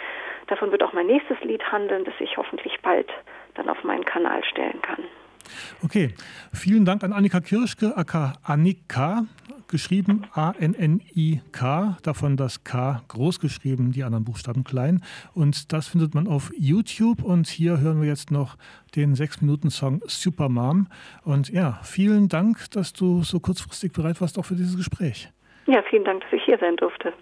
Davon 0.47 0.71
wird 0.71 0.83
auch 0.83 0.93
mein 0.93 1.07
nächstes 1.07 1.39
Lied 1.41 1.63
handeln, 1.71 2.05
das 2.05 2.13
ich 2.19 2.37
hoffentlich 2.37 2.79
bald 2.81 3.09
dann 3.55 3.69
auf 3.69 3.83
meinen 3.83 4.05
Kanal 4.05 4.43
stellen 4.45 4.81
kann. 4.81 5.03
Okay, 5.83 6.13
vielen 6.53 6.85
Dank 6.85 7.03
an 7.03 7.13
Annika 7.13 7.39
Kirschke, 7.39 7.93
aka 7.95 8.33
Annika, 8.43 9.25
geschrieben 9.67 10.25
A-N-N-I-K, 10.33 11.97
davon 12.03 12.37
das 12.37 12.63
K 12.63 13.01
groß 13.07 13.39
geschrieben, 13.39 13.91
die 13.91 14.03
anderen 14.03 14.25
Buchstaben 14.25 14.63
klein. 14.63 15.01
Und 15.33 15.73
das 15.73 15.87
findet 15.87 16.13
man 16.13 16.27
auf 16.27 16.51
YouTube. 16.57 17.23
Und 17.23 17.47
hier 17.47 17.79
hören 17.79 18.01
wir 18.01 18.07
jetzt 18.07 18.31
noch 18.31 18.57
den 18.95 19.15
6-Minuten-Song 19.15 20.01
Supermom. 20.05 20.87
Und 21.23 21.49
ja, 21.49 21.79
vielen 21.83 22.29
Dank, 22.29 22.69
dass 22.71 22.93
du 22.93 23.23
so 23.23 23.39
kurzfristig 23.39 23.91
bereit 23.91 24.21
warst, 24.21 24.37
auch 24.37 24.45
für 24.45 24.55
dieses 24.55 24.77
Gespräch. 24.77 25.29
Ja, 25.65 25.81
vielen 25.89 26.03
Dank, 26.03 26.21
dass 26.21 26.33
ich 26.33 26.43
hier 26.43 26.57
sein 26.59 26.75
durfte. 26.77 27.13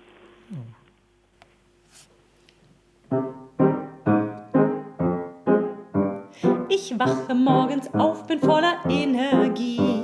Ich 6.69 6.99
wache 6.99 7.33
morgens 7.35 7.93
auf, 7.93 8.27
bin 8.27 8.39
voller 8.39 8.79
Energie. 8.89 10.02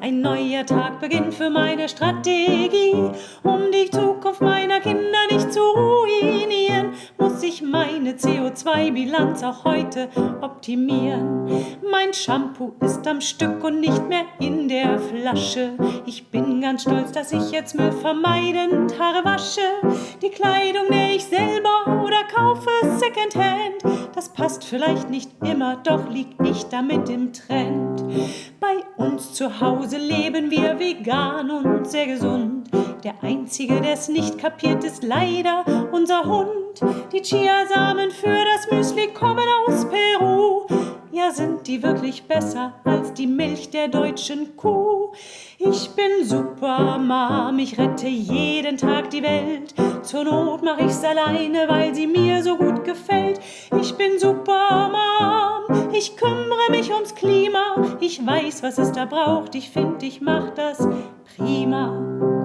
Ein 0.00 0.20
neuer 0.20 0.64
Tag 0.64 1.00
beginnt 1.00 1.34
für 1.34 1.50
meine 1.50 1.88
Strategie. 1.88 2.94
Um 3.42 3.72
die 3.72 3.90
Zukunft 3.90 4.40
meiner 4.40 4.80
Kinder 4.80 5.18
nicht 5.30 5.52
zu 5.52 5.60
ruinieren, 5.60 6.67
muss 7.18 7.42
ich 7.42 7.62
meine 7.62 8.12
CO2-Bilanz 8.12 9.42
auch 9.42 9.64
heute 9.64 10.08
optimieren. 10.40 11.46
Mein 11.90 12.12
Shampoo 12.12 12.72
ist 12.80 13.06
am 13.06 13.20
Stück 13.20 13.62
und 13.64 13.80
nicht 13.80 14.08
mehr 14.08 14.24
in 14.40 14.68
der 14.68 14.98
Flasche. 14.98 15.72
Ich 16.06 16.28
bin 16.30 16.60
ganz 16.60 16.82
stolz, 16.82 17.12
dass 17.12 17.32
ich 17.32 17.50
jetzt 17.50 17.74
Müll 17.74 17.92
vermeidend 17.92 18.98
Haare 18.98 19.24
wasche. 19.24 19.60
Die 20.22 20.30
Kleidung 20.30 20.88
nähe 20.90 21.16
ich 21.16 21.24
selber 21.24 22.02
oder 22.04 22.24
kaufe 22.34 22.70
Secondhand. 22.98 24.08
Das 24.14 24.28
passt 24.30 24.64
vielleicht 24.64 25.10
nicht 25.10 25.30
immer, 25.44 25.76
doch 25.76 26.08
lieg 26.10 26.28
ich 26.44 26.64
damit 26.64 27.08
im 27.08 27.32
Trend. 27.32 28.04
Bei 28.60 28.76
uns 28.96 29.34
zu 29.34 29.60
Hause 29.60 29.98
leben 29.98 30.50
wir 30.50 30.78
vegan 30.78 31.50
und 31.50 31.88
sehr 31.88 32.06
gesund. 32.06 32.68
Der 33.04 33.14
Einzige, 33.22 33.80
der 33.80 33.92
es 33.92 34.08
nicht 34.08 34.38
kapiert, 34.38 34.82
ist 34.82 35.04
leider 35.04 35.64
unser 35.92 36.24
Hund. 36.24 36.57
Die 37.12 37.22
Chiasamen 37.22 38.10
für 38.10 38.44
das 38.44 38.70
Müsli 38.70 39.08
kommen 39.08 39.46
aus 39.66 39.86
Peru. 39.88 40.66
Ja, 41.10 41.30
sind 41.32 41.66
die 41.66 41.82
wirklich 41.82 42.22
besser 42.24 42.74
als 42.84 43.12
die 43.14 43.26
Milch 43.26 43.70
der 43.70 43.88
deutschen 43.88 44.56
Kuh? 44.56 45.12
Ich 45.58 45.90
bin 45.90 46.24
super 46.24 46.98
Mom, 46.98 47.58
ich 47.58 47.76
rette 47.78 48.06
jeden 48.06 48.76
Tag 48.76 49.10
die 49.10 49.22
Welt. 49.22 49.74
Zur 50.02 50.24
Not 50.24 50.62
mach 50.62 50.78
ich's 50.78 51.02
alleine, 51.02 51.68
weil 51.68 51.94
sie 51.94 52.06
mir 52.06 52.42
so 52.42 52.56
gut 52.56 52.84
gefällt. 52.84 53.40
Ich 53.80 53.94
bin 53.94 54.18
super 54.18 54.90
Mom, 54.92 55.92
ich 55.92 56.16
kümmere 56.16 56.70
mich 56.70 56.92
ums 56.92 57.14
Klima. 57.14 57.96
Ich 58.00 58.24
weiß, 58.24 58.62
was 58.62 58.78
es 58.78 58.92
da 58.92 59.04
braucht, 59.04 59.54
ich 59.54 59.70
find, 59.70 60.02
ich 60.02 60.20
mach 60.20 60.50
das 60.50 60.86
prima. 61.36 62.37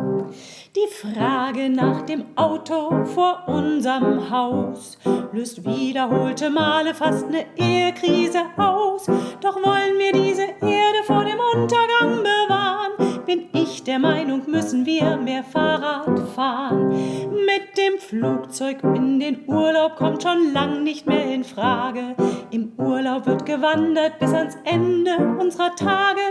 Die 0.75 0.87
Frage 0.87 1.69
nach 1.69 2.01
dem 2.01 2.35
Auto 2.35 3.05
vor 3.05 3.43
unserem 3.45 4.31
Haus 4.31 4.97
löst 5.31 5.63
wiederholte 5.63 6.49
Male 6.49 6.95
fast 6.95 7.27
eine 7.27 7.45
Ehekrise 7.57 8.41
aus. 8.57 9.05
Doch 9.39 9.55
wollen 9.57 9.99
wir 9.99 10.11
diese 10.13 10.41
Erde 10.41 11.03
vor 11.05 11.25
dem 11.25 11.37
Untergang 11.53 12.23
bewahren, 12.23 12.62
der 13.87 13.99
Meinung, 13.99 14.41
müssen 14.47 14.85
wir 14.85 15.17
mehr 15.17 15.43
Fahrrad 15.43 16.19
fahren. 16.35 16.89
Mit 16.89 17.77
dem 17.77 17.99
Flugzeug 17.99 18.83
in 18.83 19.19
den 19.19 19.47
Urlaub 19.47 19.95
kommt 19.95 20.23
schon 20.23 20.53
lang 20.53 20.83
nicht 20.83 21.05
mehr 21.05 21.33
in 21.33 21.43
Frage. 21.43 22.15
Im 22.51 22.73
Urlaub 22.77 23.25
wird 23.25 23.45
gewandert 23.45 24.19
bis 24.19 24.33
ans 24.33 24.57
Ende 24.63 25.17
unserer 25.39 25.75
Tage. 25.75 26.21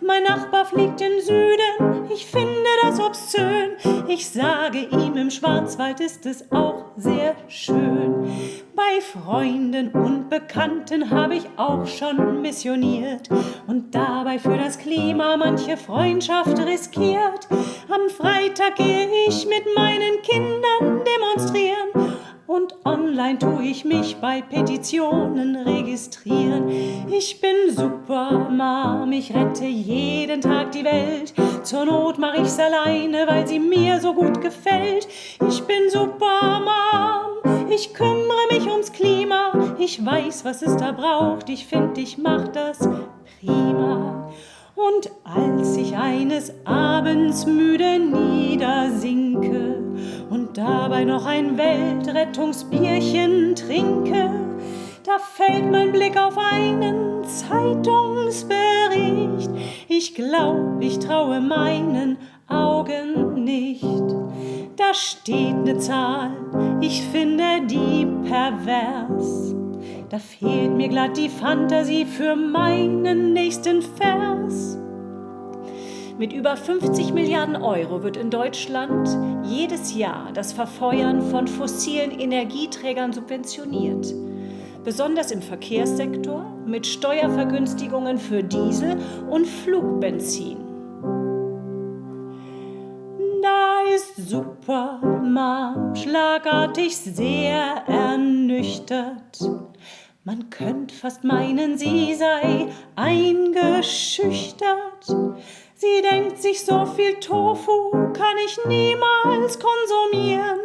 Mein 0.00 0.22
Nachbar 0.22 0.64
fliegt 0.64 1.00
in 1.00 1.20
Süden, 1.20 2.10
ich 2.12 2.26
finde 2.26 2.68
das 2.82 3.00
obszön. 3.00 3.72
Ich 4.08 4.28
sage 4.28 4.78
ihm, 4.78 5.16
im 5.16 5.30
Schwarzwald 5.30 6.00
ist 6.00 6.26
es 6.26 6.50
auch 6.52 6.92
sehr 6.96 7.34
schön. 7.48 8.30
Bei 8.84 9.00
Freunden 9.00 9.90
und 9.90 10.28
Bekannten 10.28 11.08
habe 11.10 11.36
ich 11.36 11.44
auch 11.56 11.86
schon 11.86 12.42
missioniert 12.42 13.28
und 13.68 13.94
dabei 13.94 14.40
für 14.40 14.56
das 14.56 14.76
Klima 14.76 15.36
manche 15.36 15.76
Freundschaft 15.76 16.58
riskiert. 16.58 17.46
Am 17.88 18.10
Freitag 18.10 18.74
gehe 18.76 19.08
ich 19.28 19.46
mit 19.46 19.64
meinen 19.76 20.20
Kindern 20.22 21.04
demonstrieren 21.04 22.16
und 22.48 22.74
online 22.84 23.38
tue 23.38 23.62
ich 23.62 23.84
mich 23.84 24.16
bei 24.16 24.42
Petitionen 24.42 25.54
registrieren. 25.56 26.68
Ich 27.08 27.40
bin 27.40 27.74
super 27.74 28.48
Mom, 28.50 29.12
ich 29.12 29.32
rette 29.32 29.64
jeden 29.64 30.40
Tag 30.40 30.72
die 30.72 30.84
Welt. 30.84 31.32
Zur 31.62 31.84
Not 31.84 32.18
mache 32.18 32.42
ich's 32.42 32.58
alleine, 32.58 33.28
weil 33.28 33.46
sie 33.46 33.60
mir 33.60 34.00
so 34.00 34.12
gut 34.12 34.40
gefällt. 34.40 35.06
Ich 35.48 35.62
bin 35.62 35.88
super 35.88 36.60
Mom, 36.60 37.70
ich 37.70 37.94
kümmere 37.94 38.11
mich 38.62 38.72
ums 38.72 38.92
Klima. 38.92 39.74
Ich 39.78 40.04
weiß, 40.04 40.44
was 40.44 40.60
es 40.62 40.76
da 40.76 40.90
braucht, 40.92 41.48
ich 41.48 41.66
finde, 41.66 42.00
ich 42.00 42.18
mach 42.18 42.46
das 42.48 42.78
prima. 43.40 44.30
Und 44.74 45.10
als 45.24 45.76
ich 45.76 45.96
eines 45.96 46.52
Abends 46.64 47.46
müde 47.46 47.98
niedersinke 47.98 49.82
und 50.30 50.56
dabei 50.56 51.04
noch 51.04 51.26
ein 51.26 51.58
Weltrettungsbierchen 51.58 53.54
trinke, 53.54 54.30
da 55.04 55.18
fällt 55.18 55.70
mein 55.70 55.92
Blick 55.92 56.16
auf 56.16 56.38
einen 56.38 57.22
Zeitungsbericht. 57.24 59.50
Ich 59.88 60.14
glaub, 60.14 60.80
ich 60.80 60.98
traue 61.00 61.40
meinen 61.40 62.16
Augen 62.48 63.44
nicht. 63.44 63.84
Da 64.76 64.94
steht 64.94 65.64
ne 65.64 65.76
Zahl, 65.76 66.30
ich 66.80 67.02
finde 67.02 67.66
die 67.66 68.06
pervers. 68.26 69.54
Da 70.08 70.18
fehlt 70.18 70.74
mir 70.74 70.88
glatt 70.88 71.16
die 71.18 71.28
Fantasie 71.28 72.06
für 72.06 72.36
meinen 72.36 73.34
nächsten 73.34 73.82
Vers. 73.82 74.78
Mit 76.18 76.32
über 76.32 76.56
50 76.56 77.12
Milliarden 77.12 77.56
Euro 77.56 78.02
wird 78.02 78.16
in 78.16 78.30
Deutschland 78.30 79.08
jedes 79.44 79.94
Jahr 79.94 80.30
das 80.32 80.54
Verfeuern 80.54 81.20
von 81.20 81.46
fossilen 81.48 82.10
Energieträgern 82.18 83.12
subventioniert. 83.12 84.14
Besonders 84.84 85.32
im 85.32 85.42
Verkehrssektor 85.42 86.50
mit 86.66 86.86
Steuervergünstigungen 86.86 88.16
für 88.16 88.42
Diesel 88.42 88.96
und 89.28 89.46
Flugbenzin. 89.46 90.61
Ist 94.16 94.30
Supermam 94.30 95.94
schlagartig 95.94 96.96
sehr 96.96 97.84
ernüchtert. 97.86 99.38
Man 100.24 100.48
könnte 100.50 100.94
fast 100.94 101.24
meinen, 101.24 101.76
sie 101.78 102.14
sei 102.14 102.68
eingeschüchtert. 102.94 105.06
Sie 105.74 106.00
denkt 106.08 106.40
sich, 106.40 106.64
so 106.64 106.86
viel 106.86 107.14
Tofu 107.14 107.90
kann 108.12 108.36
ich 108.46 108.56
niemals 108.66 109.58
konsumieren, 109.58 110.60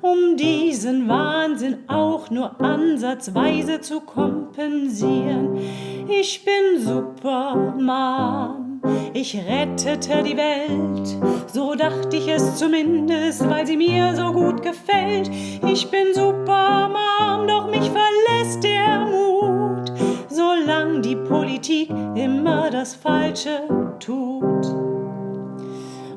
um 0.00 0.36
diesen 0.36 1.08
Wahnsinn 1.08 1.88
auch 1.88 2.28
nur 2.30 2.60
ansatzweise 2.60 3.80
zu 3.80 4.00
kompensieren. 4.00 5.60
Ich 6.08 6.44
bin 6.44 6.80
Superman, 6.80 8.67
ich 9.12 9.36
rettete 9.36 10.22
die 10.22 10.36
Welt, 10.36 11.16
so 11.52 11.74
dachte 11.74 12.16
ich 12.16 12.28
es 12.28 12.56
zumindest, 12.56 13.48
weil 13.48 13.66
sie 13.66 13.76
mir 13.76 14.14
so 14.14 14.32
gut 14.32 14.62
gefällt. 14.62 15.30
Ich 15.66 15.90
bin 15.90 16.14
Superman, 16.14 17.46
doch 17.46 17.70
mich 17.70 17.90
verlässt 17.90 18.62
der 18.62 19.00
Mut, 19.00 19.92
solange 20.28 21.00
die 21.00 21.16
Politik 21.16 21.90
immer 22.14 22.70
das 22.70 22.94
Falsche 22.94 23.62
tut. 23.98 24.66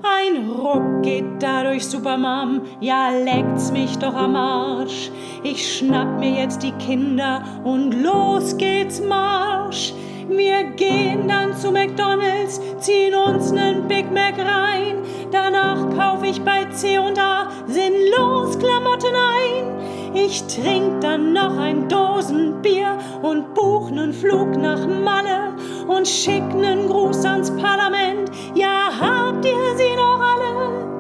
Ein 0.04 0.50
Ruck 0.50 1.04
geht 1.04 1.26
dadurch 1.40 1.86
Supermam, 1.86 2.62
ja 2.80 3.10
leckt's 3.10 3.72
mich 3.72 3.98
doch 3.98 4.16
am 4.16 4.36
Arsch. 4.36 5.12
Ich 5.44 5.78
schnapp 5.78 6.20
mir 6.20 6.42
jetzt 6.42 6.64
die 6.64 6.72
Kinder 6.74 7.44
und 7.64 7.94
los 8.02 8.58
geht's 8.58 9.02
Marsch. 9.02 9.94
Wir 10.30 10.64
gehen 10.76 11.28
dann 11.28 11.56
zu 11.56 11.72
McDonalds, 11.72 12.62
ziehen 12.80 13.14
uns 13.16 13.52
nen 13.52 13.88
Big 13.88 14.12
Mac 14.12 14.38
rein. 14.38 14.98
Danach 15.32 15.90
kauf 15.96 16.24
ich 16.24 16.42
bei 16.42 16.66
C&A 16.66 17.50
sinnlos 17.68 18.58
Klamotten 18.60 19.16
ein. 19.16 20.14
Ich 20.14 20.44
trink 20.44 21.02
dann 21.02 21.34
noch 21.34 21.58
ein 21.58 21.88
Dosenbier 21.88 22.98
und 23.22 23.54
buch 23.54 23.90
nen 23.92 24.14
Flug 24.14 24.58
nach 24.58 24.86
Malle 24.86 25.56
und 25.88 26.08
schick 26.08 26.54
nen 26.54 26.88
Gruß 26.88 27.26
ans 27.26 27.52
Parlament. 27.52 28.30
Ja, 28.56 28.92
habt 29.00 29.46
ihr 29.46 29.78
sie 29.78 29.96
noch 29.96 30.20
alle? 30.20 30.92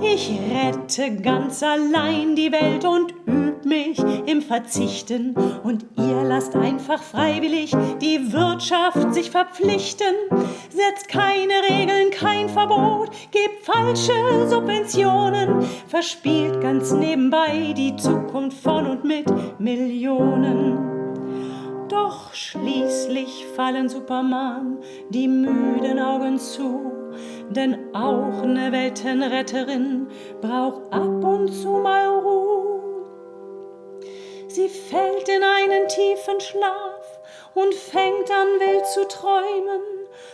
Ich 0.00 0.30
rette 0.50 1.20
ganz 1.20 1.62
allein 1.62 2.36
die 2.36 2.52
Welt 2.52 2.84
und 2.84 3.12
üb 3.26 3.64
mich 3.64 3.98
im 4.26 4.42
Verzichten. 4.42 5.34
Und 5.62 5.84
ihr 5.96 6.17
lasst 6.28 6.54
einfach 6.54 7.02
freiwillig 7.02 7.74
die 8.00 8.32
Wirtschaft 8.32 9.14
sich 9.14 9.30
verpflichten. 9.30 10.14
Setzt 10.70 11.08
keine 11.08 11.54
Regeln, 11.68 12.10
kein 12.10 12.48
Verbot, 12.48 13.10
gebt 13.30 13.64
falsche 13.64 14.12
Subventionen, 14.48 15.62
verspielt 15.88 16.60
ganz 16.60 16.92
nebenbei 16.92 17.72
die 17.76 17.96
Zukunft 17.96 18.58
von 18.62 18.86
und 18.86 19.04
mit 19.04 19.26
Millionen. 19.58 20.78
Doch 21.88 22.34
schließlich 22.34 23.46
fallen 23.56 23.88
Superman 23.88 24.78
die 25.10 25.26
müden 25.26 25.98
Augen 25.98 26.38
zu 26.38 26.98
denn 27.50 27.94
auch 27.94 28.44
ne 28.44 28.72
Weltenretterin 28.72 30.08
braucht 30.40 30.92
ab 30.92 31.24
und 31.24 31.48
zu 31.48 31.70
mal 31.78 32.06
Ruhe. 32.06 32.57
Sie 34.48 34.68
fällt 34.68 35.28
in 35.28 35.44
einen 35.44 35.88
tiefen 35.88 36.40
Schlaf 36.40 37.20
und 37.54 37.74
fängt 37.74 38.30
an 38.30 38.48
wild 38.58 38.86
zu 38.86 39.06
träumen 39.06 39.82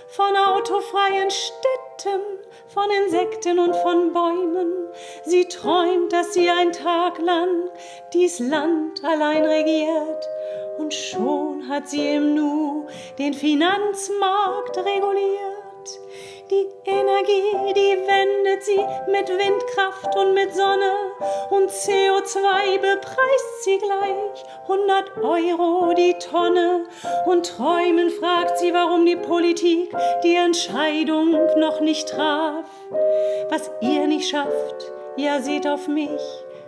von 0.07 0.37
autofreien 0.37 1.31
Städten, 1.31 2.21
von 2.69 2.89
Insekten 3.05 3.59
und 3.59 3.75
von 3.77 4.13
Bäumen. 4.13 4.73
Sie 5.25 5.49
träumt, 5.49 6.13
dass 6.13 6.33
sie 6.33 6.49
ein 6.49 6.71
Tag 6.71 7.19
lang 7.19 7.69
dies 8.13 8.39
Land 8.39 9.03
allein 9.03 9.45
regiert 9.45 10.29
und 10.79 10.95
schon 10.95 11.69
hat 11.69 11.89
sie 11.89 12.15
im 12.15 12.35
Nu 12.35 12.87
den 13.19 13.35
Finanzmarkt 13.35 14.79
reguliert. 14.79 16.01
Die 16.51 16.67
Energie, 16.85 17.73
die 17.75 17.97
wendet 18.07 18.63
sie 18.65 18.79
mit 19.11 19.29
Windkraft 19.29 20.15
und 20.15 20.35
mit 20.35 20.55
Sonne 20.55 20.93
und 21.49 21.71
CO2 21.71 22.79
bepreist 22.81 23.65
sie 23.65 23.79
gleich 23.79 24.45
100 24.65 25.17
Euro 25.23 25.95
die 25.95 26.15
Tonne 26.19 26.85
und 27.25 27.47
träumen 27.47 28.11
fragt 28.11 28.59
sie, 28.59 28.75
warum 28.75 29.07
die 29.07 29.17
Politik 29.17 29.97
die 30.23 30.35
Entscheidung 30.35 31.31
noch 31.57 31.81
nicht 31.81 32.11
traf. 32.11 32.67
Was 33.49 33.71
ihr 33.81 34.07
nicht 34.07 34.29
schafft, 34.29 34.93
ja 35.17 35.41
seht 35.41 35.67
auf 35.67 35.89
mich, 35.89 36.21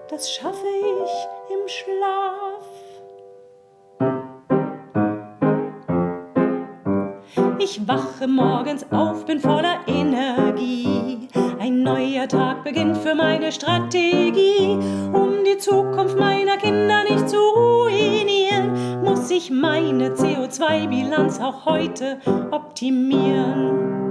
das 0.08 0.32
schaffe 0.32 0.66
ich 0.66 1.54
im 1.54 1.68
Schlaf. 1.68 2.55
Ich 7.68 7.88
wache 7.88 8.28
morgens 8.28 8.86
auf, 8.92 9.26
bin 9.26 9.40
voller 9.40 9.80
Energie. 9.88 11.18
Ein 11.58 11.82
neuer 11.82 12.28
Tag 12.28 12.62
beginnt 12.62 12.96
für 12.98 13.16
meine 13.16 13.50
Strategie. 13.50 14.78
Um 15.12 15.42
die 15.44 15.58
Zukunft 15.58 16.16
meiner 16.16 16.58
Kinder 16.58 17.02
nicht 17.02 17.28
zu 17.28 17.36
ruinieren, 17.36 19.02
muss 19.02 19.28
ich 19.32 19.50
meine 19.50 20.10
CO2-Bilanz 20.10 21.40
auch 21.40 21.64
heute 21.64 22.18
optimieren. 22.52 24.05